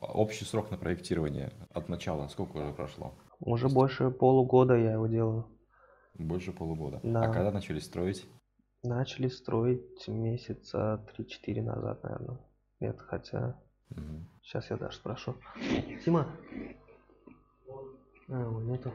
[0.00, 3.14] А Общий срок на проектирование от начала сколько уже прошло?
[3.40, 5.46] Уже больше полугода я его делаю.
[6.14, 7.00] Больше полугода.
[7.02, 7.22] Да.
[7.22, 8.26] А когда начали строить?
[8.82, 12.38] Начали строить месяца 3-4 назад, наверное.
[12.80, 13.58] Нет, хотя...
[13.90, 14.28] Мгм.
[14.42, 15.34] Сейчас я даже спрошу.
[16.04, 16.26] Тима?
[18.28, 18.92] А, его нету.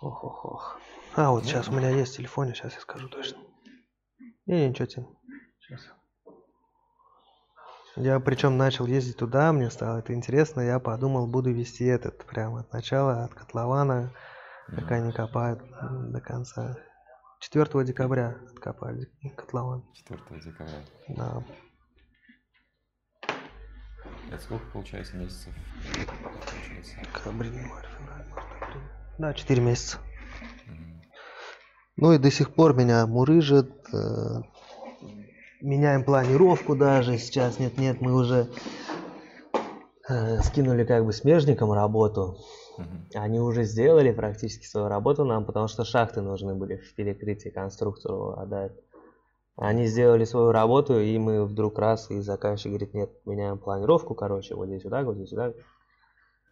[0.00, 0.80] Ох, ох, ох.
[1.14, 3.38] А, вот сейчас у меня есть в телефоне, сейчас я скажу точно.
[4.46, 5.06] Не, ничего, Тим.
[5.60, 5.80] Сейчас.
[7.96, 12.60] Я причем начал ездить туда, мне стало это интересно, я подумал, буду вести этот прямо
[12.60, 14.12] от начала, от котлована,
[14.66, 14.92] как Мгм.
[14.94, 15.62] они копают
[16.12, 16.76] до конца.
[17.40, 19.82] 4 декабря откопали котлован.
[19.94, 20.74] 4 декабря.
[21.08, 21.42] Да.
[24.30, 25.54] Это сколько получается месяцев?
[25.84, 26.96] Получается.
[27.00, 28.46] Декабрь, январь, февраль, март.
[29.18, 29.98] Да, 4 месяца.
[31.96, 33.70] Ну и до сих пор меня мурыжит.
[33.94, 34.42] э,
[35.60, 37.58] меняем планировку даже сейчас.
[37.58, 38.48] Нет-нет, мы уже
[40.08, 42.36] э, скинули как бы смежникам работу.
[42.78, 43.08] Мгм.
[43.14, 48.32] Они уже сделали практически свою работу нам, потому что шахты нужны были в перекрытии конструктору
[48.32, 48.72] отдать.
[49.56, 54.54] Они сделали свою работу, и мы вдруг раз, и заказчик говорит, нет, меняем планировку, короче,
[54.54, 55.54] вот здесь вот так, вот здесь так.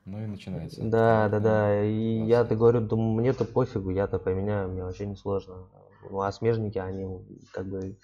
[0.06, 0.82] Ну и начинается.
[0.82, 1.84] Да, да, да.
[1.84, 5.68] И я-то говорю, да мне-то пофигу, я-то поменяю, мне вообще не сложно.
[6.10, 7.06] Ну а смежники, они
[7.52, 7.96] как бы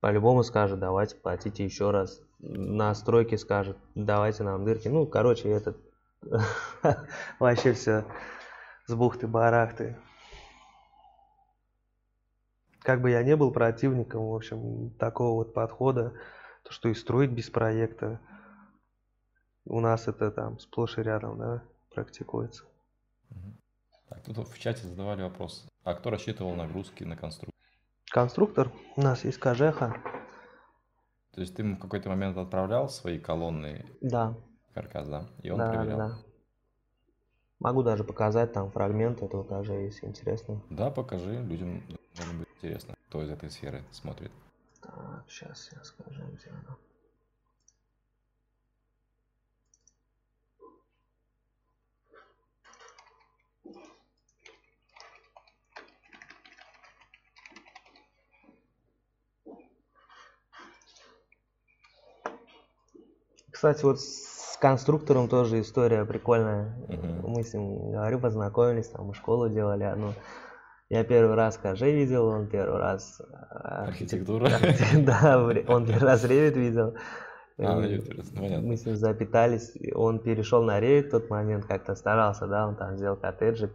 [0.00, 2.22] по-любому скажут, давайте платите еще раз.
[2.38, 4.88] На стройке скажут, давайте нам дырки.
[4.88, 5.78] Ну, короче, этот
[7.38, 8.06] вообще все
[8.86, 9.96] с бухты-барахты.
[12.80, 16.14] Как бы я не был противником, в общем, такого вот подхода,
[16.62, 18.20] то что и строить без проекта,
[19.66, 21.62] у нас это там сплошь и рядом, да,
[21.94, 22.64] практикуется.
[24.08, 25.68] Так, тут в чате задавали вопрос.
[25.84, 27.49] А кто рассчитывал нагрузки на конструкцию?
[28.10, 29.94] Конструктор, у нас есть кожеха.
[31.32, 34.34] То есть ты ему в какой-то момент отправлял свои колонны Да,
[34.74, 35.28] каркас, да?
[35.42, 35.98] И он да, проверял.
[35.98, 36.18] да.
[37.60, 40.60] Могу даже показать там фрагмент этого кожа, если интересно.
[40.70, 41.82] Да, покажи, людям
[42.16, 44.32] должно быть интересно, кто из этой сферы смотрит.
[44.80, 46.76] Так, сейчас я скажу, где она.
[63.60, 66.74] Кстати, вот с конструктором тоже история прикольная.
[66.88, 67.30] Мгм.
[67.30, 70.14] Мы с ним, говорю, познакомились, там мы школу делали одну.
[70.88, 74.46] Я первый раз КЖ видел, он первый раз а, Архитектура.
[74.46, 76.94] архитек- Да, он первый раз Revit видел.
[77.58, 78.60] А, ну.
[78.62, 82.76] Мы с ним запитались, он перешел на Revit в тот момент, как-то старался, да, он
[82.76, 83.72] там сделал коттеджик.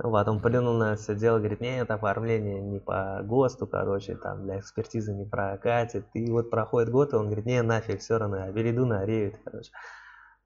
[0.00, 5.12] Потом плюнул на все дело, говорит, нет, оформление не по ГОСТу, короче, там для экспертизы
[5.12, 6.06] не прокатит.
[6.14, 9.40] И вот проходит год, и он говорит, не, нафиг, все равно, я перейду на ревит,
[9.44, 9.72] короче.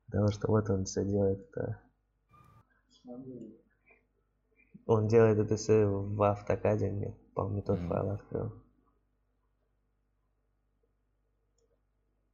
[0.07, 1.47] Потому что вот он все делает.
[1.55, 1.75] -то.
[4.87, 7.89] Он делает это все в автокаде, мне, по-моему, тот mm-hmm.
[7.89, 8.53] файл открыл.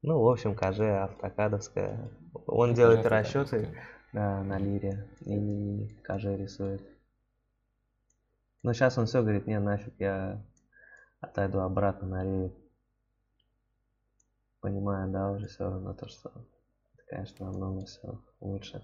[0.02, 2.10] Ну, в общем, КЖ автокадовская.
[2.46, 3.76] Он делает расчеты
[4.12, 6.97] да, на лире и КЖ рисует.
[8.62, 10.42] Но сейчас он все говорит, не, нафиг, я
[11.20, 12.54] отойду обратно на ревит.
[14.60, 16.30] Понимаю, да, уже все равно то, что
[16.94, 18.82] это, конечно, намного все лучше.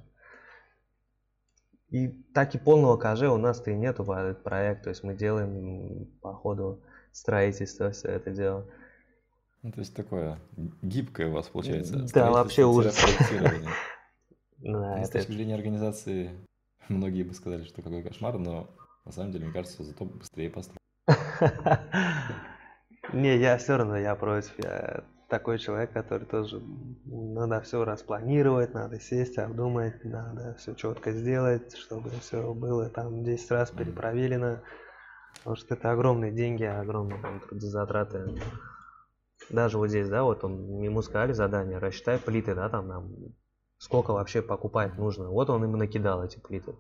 [1.91, 4.85] И так и полного КЖ у нас-то и нету по этот проект.
[4.85, 6.81] То есть мы делаем по ходу
[7.13, 8.67] строительства все это дело.
[9.63, 10.39] Ну, то есть такое
[10.83, 12.07] гибкое у вас получается.
[12.13, 12.97] Да, вообще ужас.
[14.59, 16.31] Да, С точки зрения организации,
[16.89, 18.67] многие бы сказали, что какой кошмар, но
[19.05, 20.79] на самом деле, мне кажется, зато быстрее построить.
[23.13, 24.53] Не, я все равно, я против.
[24.59, 26.63] Я такой человек, который тоже
[27.05, 33.51] надо все распланировать, надо сесть, обдумать, надо все четко сделать, чтобы все было там 10
[33.51, 34.63] раз перепроверено.
[35.39, 38.41] Потому что это огромные деньги, огромные там, трудозатраты
[39.51, 43.15] даже вот здесь, да, вот он, ему сказали задание, рассчитай плиты, да, там нам
[43.79, 45.29] сколько вообще покупать нужно.
[45.29, 46.75] Вот он ему накидал эти плиты.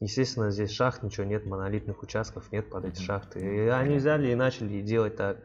[0.00, 3.40] Естественно, здесь шахт ничего нет, монолитных участков нет под эти шахты.
[3.40, 5.38] И они взяли и начали делать так.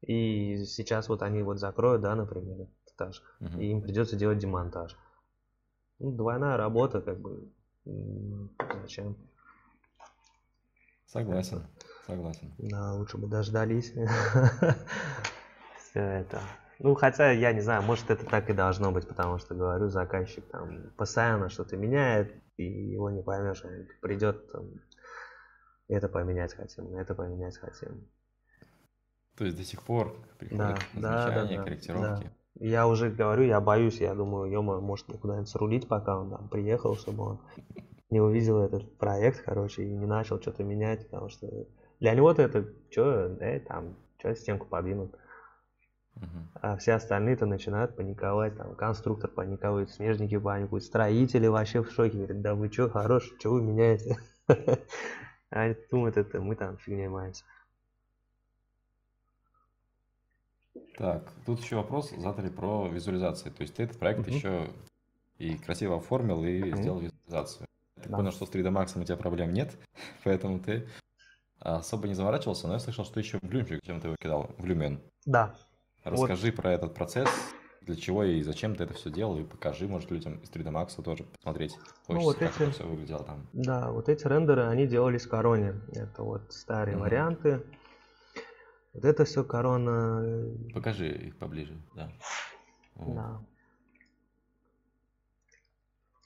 [0.00, 3.22] И сейчас вот они вот закроют, да, например, этаж,
[3.58, 4.96] и им придется делать демонтаж.
[5.98, 7.50] Ну, двойная работа, как бы,
[8.82, 9.16] зачем?
[11.06, 11.66] Согласен.
[12.06, 12.54] Согласен.
[12.58, 13.92] Да, лучше бы дождались.
[15.78, 16.40] Все это.
[16.78, 20.46] Ну, хотя, я не знаю, может это так и должно быть, потому что, говорю, заказчик
[20.48, 24.66] там постоянно что-то меняет, и его не поймешь, он придет, там,
[25.88, 28.06] это поменять хотим, это поменять хотим.
[29.36, 32.24] То есть до сих пор приходят да, замечания, да, да, корректировки?
[32.24, 32.66] Да.
[32.66, 36.48] Я уже говорю, я боюсь, я думаю, ё может мне куда-нибудь срулить, пока он там
[36.48, 37.40] приехал, чтобы он
[38.10, 41.46] не увидел этот проект, короче, и не начал что-то менять, потому что
[42.00, 45.14] для него-то это, что, э, там, что стенку подвинут.
[46.60, 52.40] А все остальные-то начинают паниковать, там, конструктор паникует, смежники паникуют, строители вообще в шоке, говорят,
[52.40, 54.18] да вы что, хорош, что вы меняете?
[55.50, 57.44] Они думают, это мы там фигней маемся.
[60.96, 63.52] Так, тут еще вопрос задали про визуализацию.
[63.52, 64.68] То есть ты этот проект еще
[65.38, 67.66] и красиво оформил, и сделал визуализацию.
[68.04, 69.76] Я понял, что с 3D Max у тебя проблем нет,
[70.24, 70.88] поэтому ты
[71.60, 74.64] особо не заморачивался, но я слышал, что еще в Люмчик чем ты его кидал, в
[74.64, 75.00] Люмен.
[75.24, 75.54] Да.
[76.10, 76.56] Расскажи вот.
[76.56, 77.28] про этот процесс,
[77.82, 81.02] для чего и зачем ты это все делал, и покажи, может, людям из 3D Max
[81.02, 81.74] тоже посмотреть.
[81.74, 83.46] Хочется, ну, вот как эти, это все выглядело там.
[83.52, 85.80] Да, вот эти рендеры, они делались в короне.
[85.92, 87.00] Это вот старые mm-hmm.
[87.00, 87.62] варианты.
[88.92, 90.54] Вот это все корона.
[90.74, 92.10] Покажи их поближе, да.
[92.94, 93.14] Вот.
[93.14, 93.40] Да.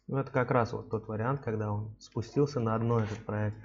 [0.08, 3.56] Ну, это как раз вот тот вариант, когда он спустился на одно этот проект.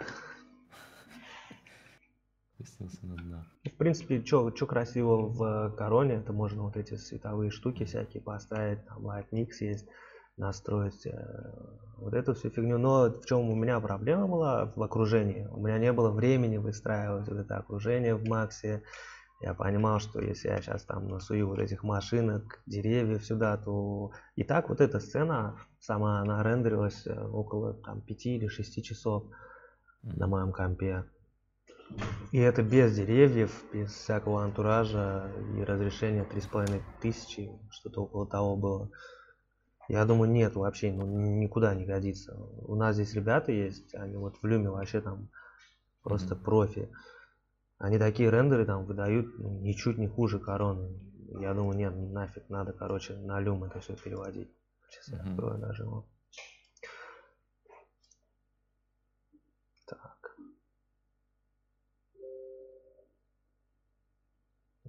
[2.57, 3.45] Спустился на дно.
[3.65, 9.05] В принципе, что красиво в короне, это можно вот эти световые штуки всякие поставить, там
[9.05, 9.87] Lightnix есть,
[10.37, 11.11] настроить э,
[11.97, 12.79] вот эту всю фигню.
[12.79, 15.47] Но в чем у меня проблема была в окружении?
[15.51, 18.81] У меня не было времени выстраивать вот это окружение в Максе.
[19.39, 24.43] Я понимал, что если я сейчас там насую вот этих машинок, деревьев сюда, то и
[24.43, 29.25] так вот эта сцена сама, она рендерилась э, около там 5 или 6 часов
[30.01, 31.05] на моем компе.
[32.31, 38.91] И это без деревьев, без всякого антуража и разрешения 3,5 тысячи, что-то около того было.
[39.87, 42.35] Я думаю, нет вообще, ну никуда не годится.
[42.35, 45.29] У нас здесь ребята есть, они вот в Люме вообще там
[46.03, 46.43] просто mm-hmm.
[46.43, 46.89] профи.
[47.77, 50.99] Они такие рендеры там выдают ну, ничуть не хуже короны.
[51.39, 54.49] Я думаю, нет, нафиг, надо, короче, на люм это все переводить.
[54.89, 55.25] Сейчас mm-hmm.
[55.25, 56.05] я открою даже его.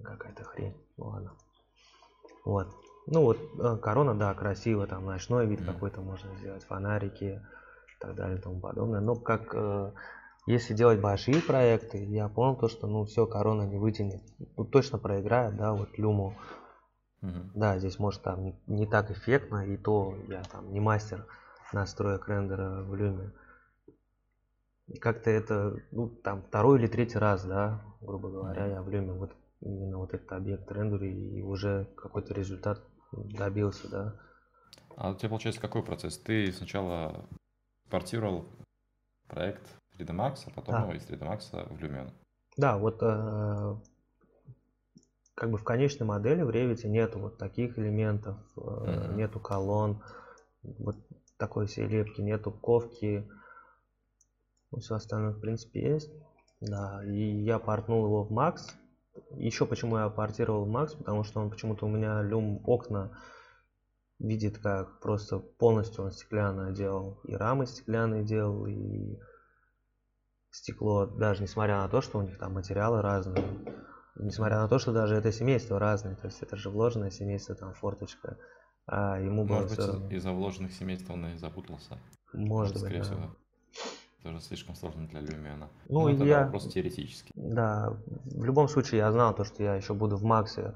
[0.03, 0.75] Какая-то хрень.
[0.97, 1.31] Ладно.
[2.45, 2.67] Вот.
[3.07, 7.41] Ну вот, э, корона, да, красиво, там ночной вид какой-то можно сделать, фонарики
[7.95, 8.99] и так далее и тому подобное.
[8.99, 9.91] Но как э,
[10.45, 14.21] если делать большие проекты, я понял то, что ну все, корона не вытянет.
[14.57, 16.35] Ну, точно проиграет, да, вот люму.
[17.21, 17.51] Mm-hmm.
[17.55, 21.25] Да, здесь может там не, не так эффектно, и то я там не мастер
[21.73, 23.31] настроек рендера в люме.
[24.99, 29.31] Как-то это, ну, там второй или третий раз, да, грубо говоря, я в люме вот
[29.61, 32.81] именно вот этот объект рендере и уже какой-то результат
[33.11, 34.15] добился, да.
[34.95, 36.17] А у тебя получается какой процесс?
[36.17, 37.25] Ты сначала
[37.89, 38.45] портировал
[39.27, 39.63] проект
[39.97, 40.95] 3D Max, а потом да.
[40.95, 42.11] из 3D Max в Lumion.
[42.57, 43.75] Да, вот э,
[45.35, 49.15] как бы в конечной модели в Revit нету вот таких элементов, э, mm-hmm.
[49.15, 50.03] нету колонн,
[50.63, 50.97] вот
[51.37, 53.25] такой всей лепки, нету ковки,
[54.71, 56.11] ну, все остальное в принципе есть.
[56.59, 58.57] Да, и я портнул его в Max.
[59.31, 63.11] Еще почему я портировал Max, потому что он почему-то у меня люм окна
[64.19, 67.19] видит как просто полностью он стеклянное делал.
[67.23, 69.17] И рамы стеклянные делал, и
[70.51, 73.43] стекло, даже несмотря на то, что у них там материалы разные,
[74.15, 77.73] несмотря на то, что даже это семейство разное, то есть это же вложенное семейство, там
[77.73, 78.37] форточка,
[78.85, 80.09] а ему было Может быть, равно...
[80.09, 81.97] из-за вложенных семейств он и запутался.
[82.33, 83.03] Может быть, Скорее да.
[83.03, 83.35] всего.
[84.23, 85.69] Тоже слишком сложно для Люмиана.
[85.87, 86.45] Ну, ну я...
[86.45, 87.31] просто теоретически.
[87.35, 87.93] Да,
[88.25, 90.73] в любом случае я знал то, что я еще буду в Максе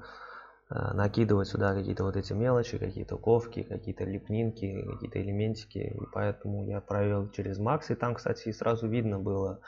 [0.70, 5.78] э, накидывать сюда какие-то вот эти мелочи, какие-то ковки, какие-то лепнинки, какие-то элементики.
[5.78, 7.90] И поэтому я провел через Макс.
[7.90, 9.60] И там, кстати, сразу видно было,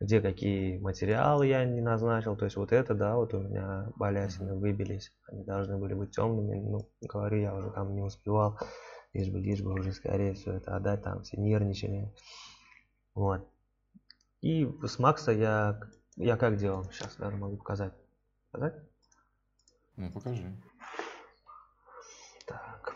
[0.00, 2.34] где какие материалы я не назначил.
[2.34, 5.12] То есть вот это, да, вот у меня балясины выбились.
[5.30, 6.60] Они должны были быть темными.
[6.60, 8.58] Ну, говорю, я уже там не успевал.
[9.12, 11.02] Лишь бы, лишь бы уже скорее все это отдать.
[11.02, 12.10] Там все нервничали.
[13.18, 13.50] Вот.
[14.42, 15.80] И с Макса я,
[16.14, 16.84] я как делал?
[16.92, 17.92] Сейчас даже могу показать.
[18.52, 18.80] Показать?
[19.96, 20.56] Ну, покажи.
[22.46, 22.94] Так.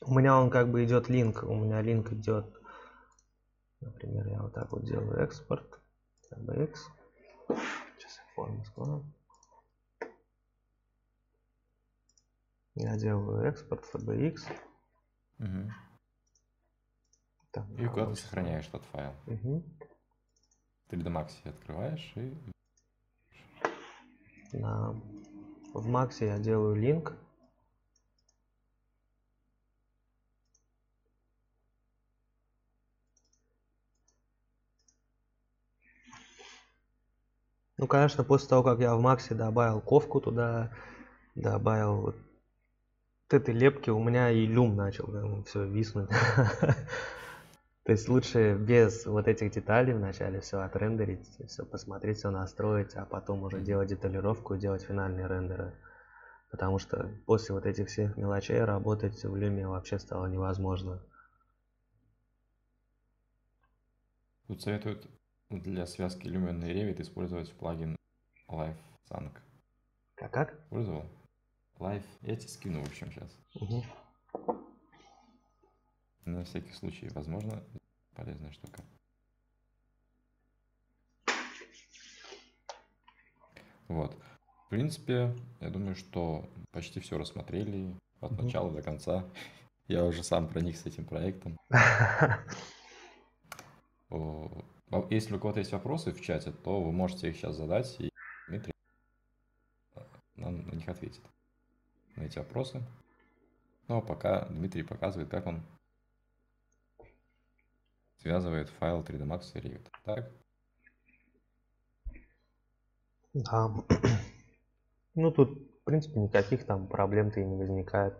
[0.00, 1.42] У меня он как бы идет линк.
[1.42, 2.46] У меня линк идет.
[3.80, 5.78] Например, я вот так вот делаю экспорт.
[6.30, 6.74] TBX.
[7.98, 9.04] Сейчас я форму складываю.
[12.76, 14.38] Я делаю экспорт FBX.
[15.40, 15.70] Угу.
[17.58, 19.12] Там, и куда ты сохраняешь этот файл.
[19.26, 19.62] Угу.
[20.90, 22.34] 3D Max открываешь и...
[24.52, 24.92] На...
[25.74, 27.14] В Max я делаю линк.
[37.76, 40.72] Ну, конечно, после того, как я в Максе добавил ковку туда,
[41.36, 42.16] добавил вот
[43.30, 46.10] этой лепки, у меня и люм начал да, все виснуть.
[47.88, 53.06] То есть лучше без вот этих деталей вначале все отрендерить, все посмотреть, все настроить, а
[53.06, 55.72] потом уже делать деталировку и делать финальные рендеры.
[56.50, 61.02] Потому что после вот этих всех мелочей работать в Lume вообще стало невозможно.
[64.48, 65.08] Тут советуют
[65.48, 67.96] для связки Lumen и Revit использовать плагин
[68.50, 68.76] Live
[69.10, 69.32] Sync.
[70.14, 70.60] Как как?
[70.64, 71.06] Использовал?
[71.78, 72.04] Live.
[72.20, 73.34] Я тебе скину, в общем, сейчас.
[73.54, 73.82] Угу.
[76.24, 77.62] На всякий случай, возможно,
[78.14, 78.82] полезная штука.
[83.88, 84.16] Вот.
[84.66, 89.24] В принципе, я думаю, что почти все рассмотрели от mm начала до конца.
[89.86, 91.56] Я уже сам проник с этим проектом.
[95.10, 98.10] Если у кого-то есть вопросы в чате, то вы можете их сейчас задать, и
[98.48, 98.72] Дмитрий
[100.36, 101.22] нам на них ответит.
[102.16, 102.82] На эти вопросы.
[103.88, 105.62] Ну а пока Дмитрий показывает, как он
[108.18, 109.86] связывает файл 3D Max и Revit.
[110.04, 110.30] Так?
[113.34, 113.74] Да.
[115.14, 118.16] Ну, тут, в принципе, никаких там проблем-то и не возникает.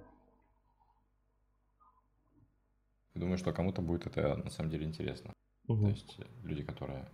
[3.14, 5.32] Думаю, что кому-то будет это на самом деле интересно.
[5.66, 5.82] Угу.
[5.82, 7.08] То есть люди, которые,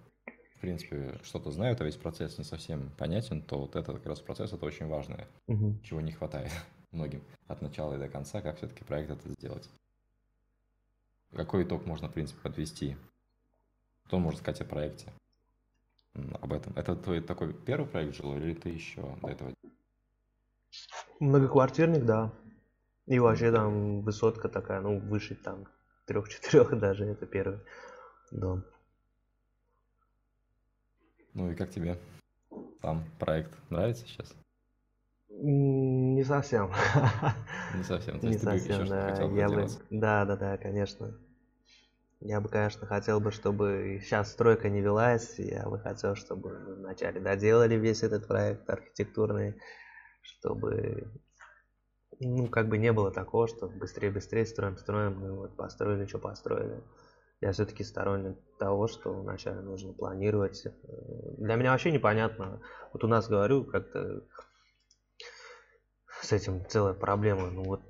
[0.57, 4.21] в принципе, что-то знают, а весь процесс не совсем понятен, то вот этот как раз
[4.21, 5.79] процесс это очень важное, угу.
[5.83, 6.53] чего не хватает
[6.93, 9.69] многим от начала и до конца, как все-таки проект это сделать.
[11.35, 12.97] Какой итог можно, в принципе, подвести?
[14.07, 15.13] Что можно сказать о проекте?
[16.41, 16.73] Об этом.
[16.77, 19.53] Это твой такой первый проект жил или ты еще до этого?
[21.19, 22.33] Многоквартирник, да.
[23.07, 25.67] И вообще там высотка такая, ну, выше там
[26.07, 27.61] трех-четырех даже, это первый
[28.31, 28.65] дом.
[31.35, 31.99] Ну и как тебе
[32.81, 33.53] там проект?
[33.71, 34.35] Нравится сейчас?
[35.29, 36.71] Не совсем.
[37.75, 38.21] Не совсем.
[38.21, 39.11] То есть Не ты совсем, бы еще да.
[39.11, 39.67] хотел Я бы...
[39.91, 41.19] Да, да, да, конечно.
[42.25, 45.39] Я бы, конечно, хотел бы, чтобы сейчас стройка не велась.
[45.39, 49.61] Я бы хотел, чтобы вначале доделали весь этот проект архитектурный,
[50.23, 51.13] чтобы
[52.21, 56.83] ну, как бы не было такого, что быстрее-быстрее строим, строим, мы вот построили, что построили.
[57.43, 60.67] Я все-таки сторонник того, что вначале нужно планировать.
[61.37, 62.63] Для меня вообще непонятно.
[62.95, 64.23] Вот у нас, говорю, как-то
[66.23, 67.51] с этим целая проблема.
[67.51, 67.83] Ну вот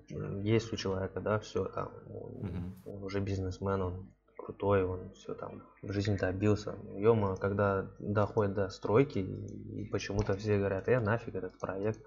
[0.42, 4.14] есть у человека, да, все там, он, он уже бизнесмен, он
[4.44, 6.76] крутой, он все там в жизни добился.
[6.96, 12.00] Ема, когда доходит до стройки, и почему-то все говорят, э, нафиг этот проект.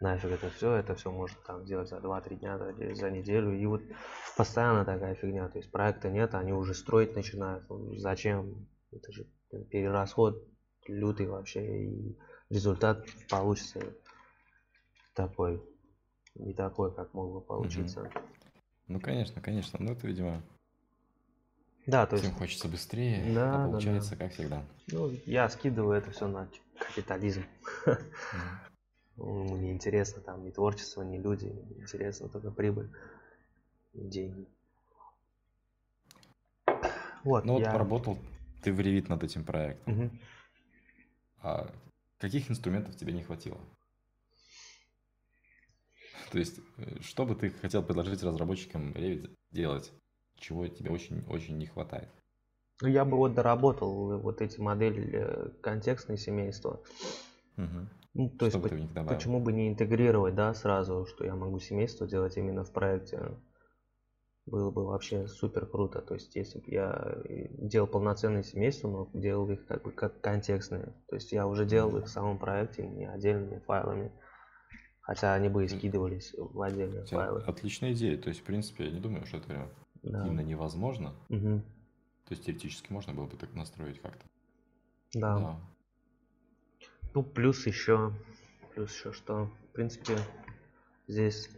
[0.00, 3.56] нафиг это все, это все можно там сделать за 2-3 дня, за, неделю.
[3.58, 3.82] И вот
[4.36, 5.48] постоянно такая фигня.
[5.48, 7.68] То есть проекта нет, они уже строить начинают.
[7.68, 8.66] Ну, зачем?
[8.92, 9.26] Это же
[9.70, 10.42] перерасход
[10.86, 11.86] лютый вообще.
[11.86, 12.18] И
[12.50, 13.80] результат получится
[15.14, 15.62] такой,
[16.34, 18.10] не такой, как мог бы получиться.
[18.86, 19.78] Ну, конечно, конечно.
[19.80, 20.42] Ну, это, видимо,
[21.86, 23.70] Да, то есть, всем хочется быстрее, Да, а да, да.
[23.72, 24.64] получается, как всегда.
[24.90, 27.44] ну, я скидываю это все на капитализм.
[29.16, 32.90] Ему не интересно там ни творчество, ни люди, интересно только прибыль,
[33.92, 34.48] деньги.
[37.22, 37.70] Вот, Ну, вот я...
[37.72, 38.18] поработал
[38.62, 39.94] ты в Revit над этим проектом.
[39.94, 40.20] Мгм.
[41.42, 41.70] А
[42.18, 43.60] каких инструментов тебе не хватило?
[46.32, 49.92] То есть, э, что бы ты хотел предложить разработчикам Revit делать,
[50.38, 52.08] чего тебе очень-очень не хватает?
[52.82, 56.80] Ну, я бы вот доработал вот эти модели э, контекстные семейства.
[57.56, 57.88] Мгм.
[58.14, 61.58] Ну, то есть, Что бы по- почему бы не интегрировать, да, сразу, что я могу
[61.60, 63.20] семейство делать именно в проекте.
[64.46, 66.02] Было бы вообще супер круто.
[66.02, 70.20] То есть, если бы я э, делал полноценные семейства, но делал их как бы как
[70.20, 70.92] контекстные.
[71.08, 74.12] То есть, я уже делал их в самом проекте, не отдельными файлами.
[75.00, 77.42] Хотя они бы и скидывались в отдельные файлы.
[77.46, 78.16] отличная идея.
[78.18, 79.68] То есть, в принципе, я не думаю, что это
[80.04, 80.26] Да.
[80.26, 81.14] именно невозможно.
[81.28, 81.62] Мгм.
[82.26, 84.24] То есть, теоретически можно было бы так настроить как-то.
[85.14, 85.38] Да.
[85.38, 85.60] Да.
[87.14, 88.12] Ну, плюс еще,
[88.74, 90.18] плюс еще что, в принципе,
[91.06, 91.48] здесь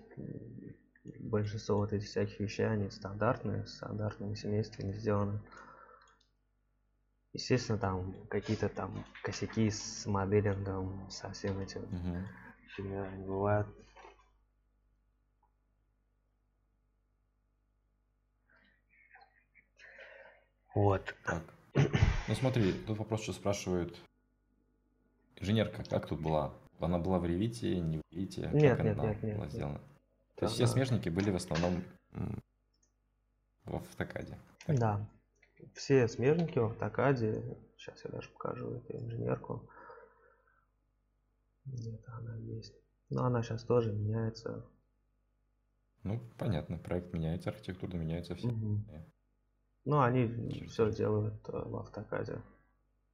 [1.21, 5.41] большинство вот этих всяких вещей, они стандартные, стандартными семействами сделаны.
[7.33, 12.27] Естественно, там какие-то там косяки с моделингом, со всем этим Мгм.
[12.77, 13.67] фигня они бывают.
[20.77, 21.15] Вот.
[21.25, 21.43] Так.
[22.29, 23.99] Ну смотри, тут вопрос что спрашивают.
[25.37, 26.53] Инженерка, как тут была?
[26.79, 28.51] Она была в Ревите, не в Ревите?
[28.53, 29.55] Нет, как нет, она нет, нет, была нет.
[29.55, 29.81] сделана?
[30.35, 31.83] То есть все смежники были в основном
[33.65, 34.39] в автокаде.
[34.67, 34.79] Так?
[34.79, 35.11] Да.
[35.73, 37.43] Все смежники в автокаде.
[37.79, 39.71] Сейчас я даже покажу эту инженерку.
[41.65, 42.75] Где-то она есть.
[43.09, 44.67] Но она сейчас тоже меняется.
[46.03, 48.49] Ну, понятно, проект меняется, архитектура меняется, все.
[48.49, 48.85] Мгм.
[49.87, 52.43] Э, Ну, они все делают э, в автокаде.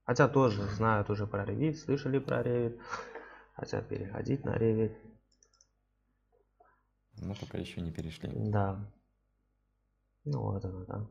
[0.04, 2.80] Хотя тоже знают уже про Revit, слышали про Revit.
[3.54, 4.96] Хотят переходить на Revit.
[7.18, 8.30] Но пока еще не перешли.
[8.34, 8.78] Да.
[10.24, 11.06] Ну вот она, да.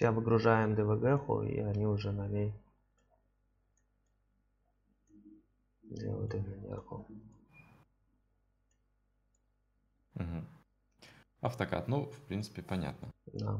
[0.00, 2.54] Я выгружаю MDVG, и они уже на ней
[5.82, 7.06] делают инженерку.
[10.14, 10.61] Мгм.
[11.42, 13.10] Автокад, ну, в принципе, понятно.
[13.26, 13.58] Да.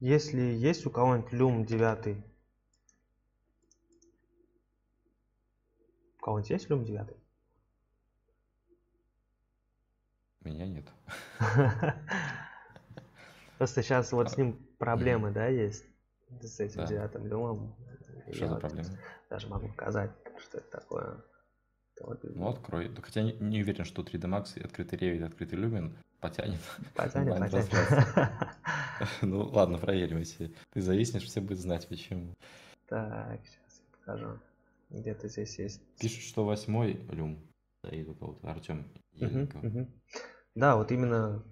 [0.00, 2.16] Если есть у кого-нибудь люм 9.
[6.18, 7.16] У кого-нибудь есть люм 9?
[10.40, 10.86] Меня нет.
[13.58, 15.84] Просто сейчас вот с ним проблемы, да, есть?
[16.40, 17.76] С этим девятым люмом.
[18.32, 18.98] Что за вот проблема?
[19.30, 21.24] Даже могу показать, что это такое.
[22.02, 22.88] Вот Ну, открой.
[22.88, 26.60] Да Хотя не, не уверен, что 3D Max и открытый Revit, открытый Lumen потянет.
[26.94, 28.28] потянет, потянет.
[29.22, 32.34] Ну, ладно, проверим, если ты зависнешь, все будут знать, почему.
[32.88, 34.38] Так, сейчас я покажу.
[34.90, 35.82] Где-то здесь есть.
[35.98, 37.38] Пишут, что восьмой люм
[37.78, 38.86] стоит у кого-то, Артем.
[40.54, 41.42] Да, вот именно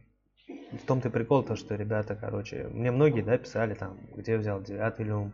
[0.46, 5.06] в том-то прикол, то, что ребята, короче, мне многие, да, писали там, где взял девятый
[5.06, 5.32] люм,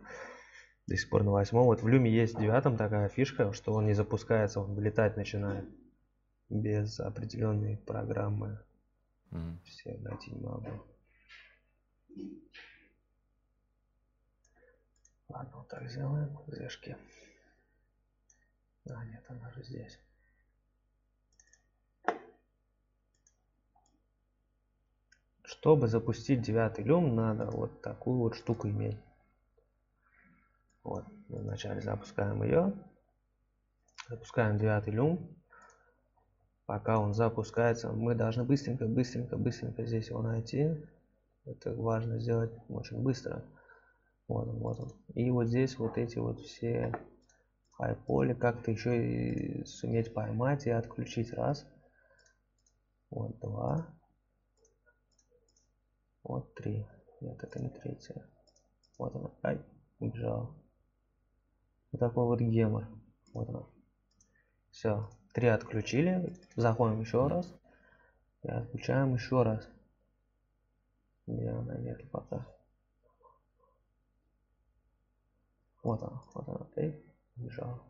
[0.87, 1.65] до сих пор на восьмом.
[1.65, 5.65] Вот в люме есть в девятом такая фишка, что он не запускается, он вылетать начинает
[6.49, 8.59] без определенной программы.
[9.31, 9.59] Мгм.
[9.65, 10.83] Все найти не могу.
[15.27, 16.39] Ладно, вот так сделаем.
[16.47, 16.95] Зешки.
[18.89, 19.99] А, нет, она же здесь.
[25.43, 28.97] Чтобы запустить девятый люм, надо вот такую вот штуку иметь.
[30.87, 32.71] Вот, вначале запускаем ее.
[34.07, 35.35] Запускаем девятый люм.
[36.65, 40.81] Пока он запускается, мы должны быстренько, быстренько, быстренько здесь его найти.
[41.43, 43.43] Это важно сделать очень быстро.
[44.29, 44.93] Вот он, вот он.
[45.13, 46.93] И вот здесь вот эти вот все
[47.73, 51.33] хайполи как-то еще и суметь поймать и отключить.
[51.33, 51.67] Раз.
[53.09, 53.85] Вот два.
[56.23, 56.87] Вот три.
[57.19, 58.25] Нет, это не третья.
[58.97, 59.31] Вот она.
[59.43, 59.61] Ай,
[59.99, 60.55] убежал
[61.97, 62.87] вот такой вот гемор.
[63.33, 63.67] Вот он.
[64.69, 66.35] Все, три отключили.
[66.55, 67.53] Заходим еще раз.
[68.43, 69.67] И отключаем еще раз.
[71.25, 72.47] Где она нету пока.
[75.83, 77.03] Вот она, вот она, ты
[77.35, 77.81] убежал.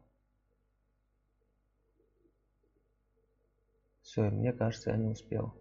[4.01, 5.53] Все, мне кажется, я не успел.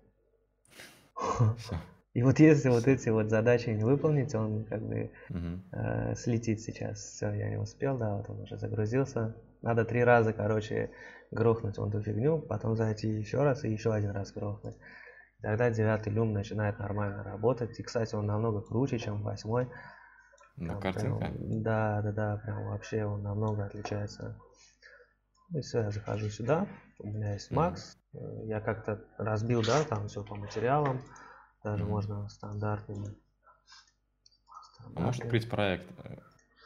[1.58, 1.76] Все.
[2.16, 5.62] И вот если вот эти вот задачи не выполнить, он как бы Мгм.
[5.72, 6.98] э, слетит сейчас.
[6.98, 9.34] Все, я не успел, да, вот он уже загрузился.
[9.60, 10.88] Надо три раза, короче,
[11.30, 14.76] грохнуть вон ту фигню, потом зайти еще раз и еще один раз грохнуть.
[15.42, 17.78] Тогда девятый люм начинает нормально работать.
[17.78, 19.68] И, кстати, он намного круче, чем восьмой.
[20.56, 21.18] Ну, Там картинка.
[21.18, 24.40] прям- да, да, да, прям вообще он намного отличается.
[25.50, 26.66] И все, я захожу сюда.
[26.98, 27.50] У меня есть.
[27.50, 27.94] Макс.
[28.14, 31.02] Э, Я как-то разбил, да, там все по материалам.
[31.66, 33.12] Даже можно стандартными.
[34.94, 36.16] А можешь открыть проект э,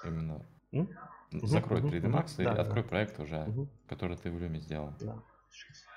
[0.05, 0.43] именно?
[0.73, 0.89] М?
[1.33, 2.17] Закрой мгм, 3D мгм.
[2.19, 2.61] Max и Да, да.
[2.61, 4.93] открой проект уже, Мгм, который ты в Люме сделал.
[5.01, 5.17] да.
[5.51, 5.90] Сейчас.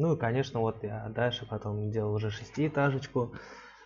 [0.00, 3.34] Ну и, конечно, вот я дальше потом делал уже шестиэтажечку,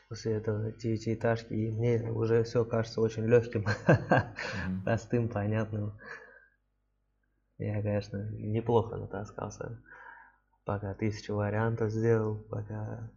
[0.09, 3.67] после этого девятиэтажки, и мне уже все кажется очень легким,
[4.85, 5.99] простым, понятным.
[7.59, 9.83] Я, конечно, неплохо натаскался,
[10.65, 13.11] пока тысячу вариантов сделал, пока,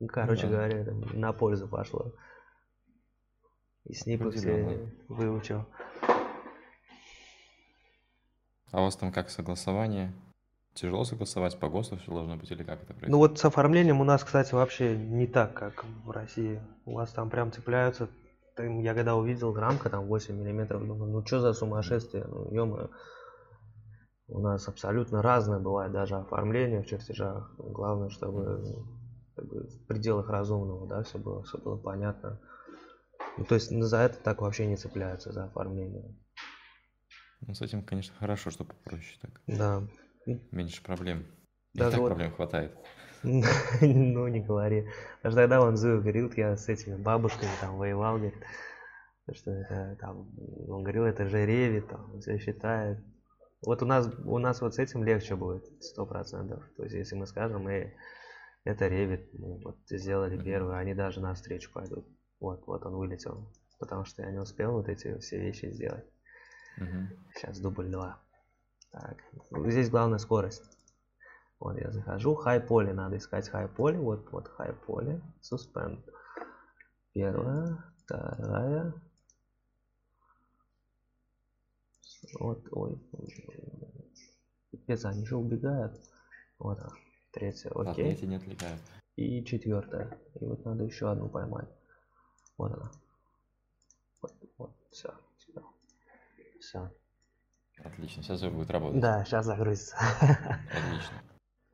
[0.00, 0.54] ну, короче да.
[0.54, 2.16] говоря, это на пользу пошло.
[3.84, 4.90] И снипы все Определенно.
[5.06, 5.64] выучил.
[8.72, 10.12] А у вас там как согласование?
[10.80, 13.10] Тяжело согласовать по ГОСТу все должно быть или как это происходит?
[13.10, 16.62] Ну вот с оформлением у нас, кстати, вообще не так, как в России.
[16.84, 18.08] У вас там прям цепляются.
[18.54, 22.90] Там Я когда увидел рамка там 8 миллиметров, думаю, ну что за сумасшествие, ну ё
[24.28, 27.52] У нас абсолютно разное бывает даже оформление в чертежах.
[27.58, 28.62] Главное, чтобы
[29.34, 32.38] как бы, в пределах разумного, да, все было, все было понятно.
[33.36, 36.14] Ну, то есть ну, за это так вообще не цепляются, за оформление.
[37.40, 39.40] Ну, с этим, конечно, хорошо, что попроще так.
[39.48, 39.82] Да.
[40.50, 41.26] Меньше проблем.
[41.74, 42.72] И Даже так вот- проблем хватает.
[43.22, 44.86] Ну, не говори.
[45.22, 48.34] Даже тогда он Зою говорил, я с этими бабушками там воевал, говорит,
[49.32, 50.30] что это там,
[50.68, 52.98] он говорил, это же ревит, там, все считает.
[53.62, 56.62] Вот у нас, у нас вот с этим легче будет, сто процентов.
[56.76, 57.92] То есть, если мы скажем, эй,
[58.64, 60.44] это ревит, ну, вот сделали Мгм.
[60.44, 62.06] первый, они даже навстречу пойдут.
[62.40, 63.52] Вот, вот он вылетел.
[63.80, 66.04] Потому что я не успел вот эти все вещи сделать.
[66.76, 67.08] Мгм.
[67.34, 68.20] Сейчас дубль 2.
[68.90, 69.16] Так,
[69.50, 70.64] ну, здесь главная скорость.
[71.60, 76.02] Вот я захожу, хай поле, надо искать хай поле, вот, вот хай поле, suspend.
[77.12, 78.94] Первая, вторая.
[82.38, 82.98] Вот, ой.
[84.70, 85.98] Пипец, они же убегают.
[86.58, 86.92] Вот она,
[87.32, 87.94] третья, окей.
[87.94, 88.80] третий не отвлекает.
[89.16, 90.16] И четвертая.
[90.40, 91.68] И вот надо еще одну поймать.
[92.56, 92.90] Вот она.
[94.22, 95.12] Вот, вот, все,
[96.60, 96.90] все.
[97.84, 99.00] Отлично, сейчас все будет работать.
[99.00, 99.96] Да, сейчас загрузится.
[100.20, 101.16] Отлично.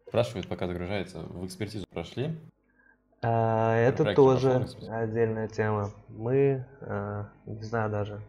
[0.09, 2.39] Спрашивают, пока загружается, в экспертизу прошли?
[3.23, 5.91] А, Это тоже отдельная тема.
[6.09, 8.21] Мы, а, не знаю даже,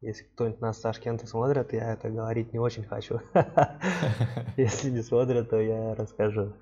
[0.00, 3.20] если кто-нибудь нас с Ташкента смотрит, я это говорить не очень хочу.
[4.56, 6.52] Если не смотрят, то я расскажу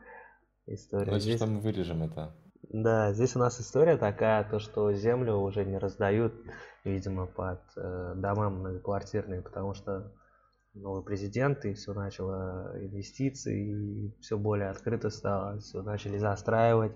[0.66, 1.14] историю.
[1.14, 2.32] Ну, Здесь- что, мы вырежем это.
[2.68, 6.32] Да, здесь у нас история такая, то что землю уже не раздают,
[6.84, 10.12] видимо, под э, дома многоквартирные, потому что
[10.74, 16.93] новый президент, и все начало инвестиции, и все более открыто стало, все начали застраивать.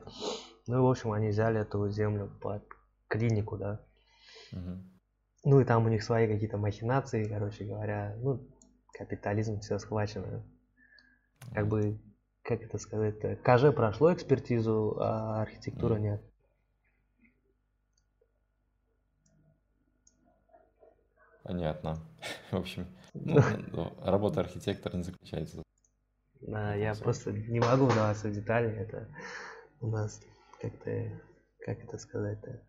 [0.67, 2.63] Ну и, в общем, они взяли эту землю под
[3.09, 3.81] клинику, да.
[4.53, 4.91] Мгм.
[5.45, 8.41] Ну и там у них свои какие-то махинации, короче говоря, ну,
[8.93, 10.43] капитализм все схвачено.
[11.53, 11.99] Как бы,
[12.43, 16.21] как это сказать-то, КЖ прошло экспертизу, а архитектура нет.
[21.45, 21.97] Понятно.
[22.51, 22.87] В общем,
[23.25, 23.41] ну,
[23.73, 25.63] ну, работа архитектора не заключается.
[26.41, 28.71] Да, я просто не могу вдаваться в детали.
[28.71, 29.09] Это
[29.81, 30.21] у нас
[30.61, 31.21] как-то,
[31.61, 32.63] как это сказать-то?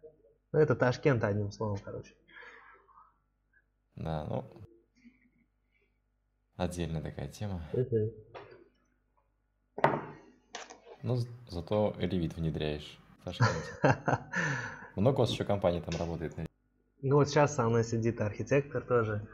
[0.52, 2.14] Ну, это Ташкент, одним словом, короче.
[3.96, 4.46] Да, ну,
[6.56, 7.62] отдельная такая тема.
[11.04, 11.18] Ну,
[11.48, 13.54] зато ревит внедряешь в Ташкенте.
[14.96, 16.36] Много у вас еще компаний там работает?
[17.02, 19.28] Ну, вот сейчас со мной сидит архитектор тоже,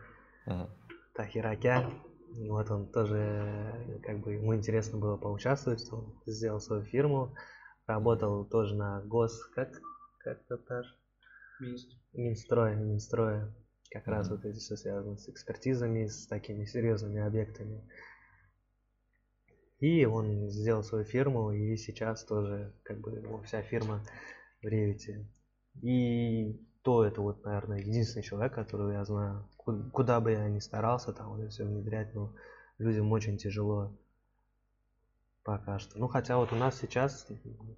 [0.45, 0.69] Ага.
[1.13, 2.01] Тахиракян.
[2.35, 7.35] И вот он тоже, э, как бы, ему интересно было поучаствовать, он сделал свою фирму,
[7.85, 9.69] работал тоже на гос, как,
[10.19, 10.89] как это даже?
[12.13, 13.53] Минстрой, Минстроя.
[13.91, 14.37] Как раз Мгм.
[14.37, 17.83] вот эти все связано с экспертизами, с такими серьезными объектами.
[19.79, 24.03] И он сделал свою фирму, и сейчас тоже, как бы, его вся фирма
[24.61, 25.27] в Ревите.
[25.83, 29.47] И то это вот, наверное, единственный человек, которого я знаю.
[29.57, 32.33] Куда бы я ни старался там вот все внедрять, но
[32.77, 33.91] людям очень тяжело
[35.43, 35.97] пока что.
[35.97, 37.27] Ну, хотя вот у нас сейчас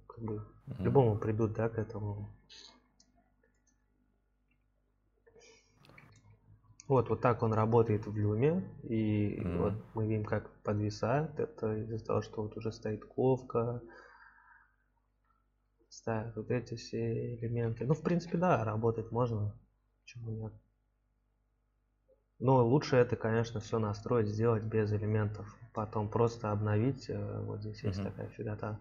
[0.08, 0.82] как бы mm-hmm.
[0.82, 2.28] любому придут, да, к этому.
[6.88, 9.58] Вот, вот так он работает в люме, и mm-hmm.
[9.58, 11.38] вот мы видим, как подвисает.
[11.38, 13.82] Это из-за того, что вот уже стоит ковка,
[15.96, 17.86] ставят вот эти все элементы.
[17.86, 19.58] Ну, в принципе, да, работать можно.
[20.02, 20.52] Почему нет?
[22.38, 25.46] Но лучше это, конечно, все настроить, сделать без элементов.
[25.72, 27.08] Потом просто обновить.
[27.08, 28.04] Э, вот здесь есть mm-hmm.
[28.04, 28.78] такая фигота.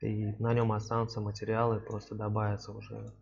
[0.00, 3.14] И на нем останутся материалы, просто добавятся уже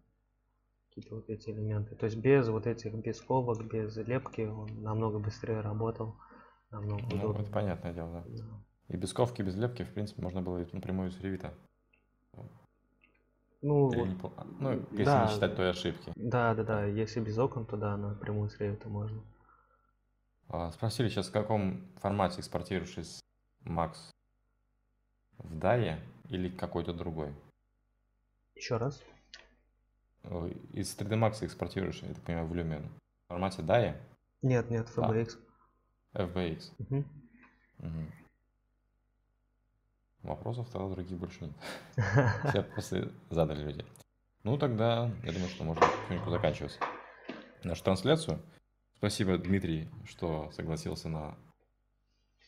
[0.89, 1.95] какие-то вот эти элементы.
[1.97, 6.17] То есть без вот этих, без ковок, без лепки он намного быстрее работал.
[6.71, 7.43] Намного ну, удобнее.
[7.43, 8.45] это понятное дело, да.
[8.45, 8.95] да.
[8.95, 11.53] И без ковки, без лепки, в принципе, можно было напрямую из ревита.
[13.63, 14.19] Ну, Или не,
[14.59, 16.13] ну если да, не считать той ошибки.
[16.17, 16.85] Да, да, да.
[16.85, 19.23] Если без окон, то да, напрямую с ревита можно.
[20.49, 23.21] А, спросили сейчас, в каком формате экспортируешь из
[23.65, 23.97] Max?
[25.39, 27.35] В DAI или какой-то другой?
[28.55, 29.03] Еще раз.
[30.73, 32.89] Из 3D Max экспортируешь, я так понимаю, в Lumen.
[33.25, 33.97] В формате DAI?
[34.43, 35.39] Нет, нет, FBX.
[36.15, 36.73] А, FBX.
[36.79, 37.05] Угу.
[37.79, 38.07] Угу.
[40.23, 41.53] Вопросов тогда других больше нет.
[42.51, 43.85] Все просто задали люди.
[44.43, 46.79] Ну тогда, я думаю, что можно потихоньку заканчивать
[47.63, 48.43] нашу трансляцию.
[48.97, 51.37] Спасибо, Дмитрий, что согласился на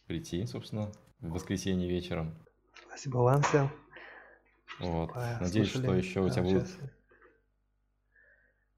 [0.07, 2.35] прийти, собственно, в воскресенье вечером.
[2.87, 3.71] Спасибо вам всем.
[4.79, 5.15] Вот.
[5.41, 6.69] Надеюсь, что еще у тебя будут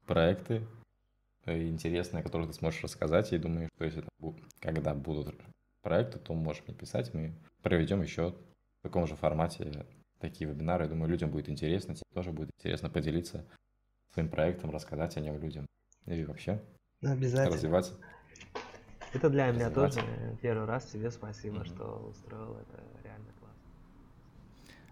[0.05, 0.65] проекты
[1.45, 3.33] э, интересные, которые ты сможешь рассказать.
[3.33, 4.05] И думаю, что если
[4.59, 5.35] когда будут
[5.81, 8.35] проекты, то можешь мне писать, мы проведем еще
[8.85, 9.83] в таком же формате
[10.19, 10.83] такие вебинары.
[10.83, 13.43] Я думаю, людям будет интересно, тебе тоже будет интересно поделиться
[14.13, 15.65] своим проектом, рассказать о нем людям.
[16.05, 16.61] И вообще
[17.01, 17.55] Обязательно.
[17.55, 17.91] Развивать.
[19.11, 20.01] Это для меня тоже
[20.39, 20.85] первый раз.
[20.85, 21.65] Тебе спасибо, mm-hmm.
[21.65, 23.63] что устроил это реально классно.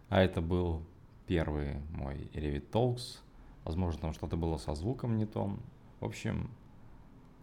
[0.09, 0.81] А это был
[1.27, 3.19] первый мой Revit Talks.
[3.63, 5.55] Возможно, там что-то было со звуком не то.
[5.99, 6.49] В общем,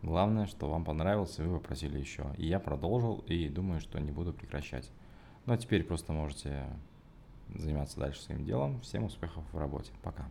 [0.03, 2.35] главное, что вам понравилось, и вы попросили еще.
[2.39, 4.91] И я продолжил, и думаю, что не буду прекращать.
[5.47, 6.67] Ну а теперь просто можете
[7.55, 8.81] заниматься дальше своим делом.
[8.81, 9.93] Всем успехов в работе.
[10.03, 10.29] Пока.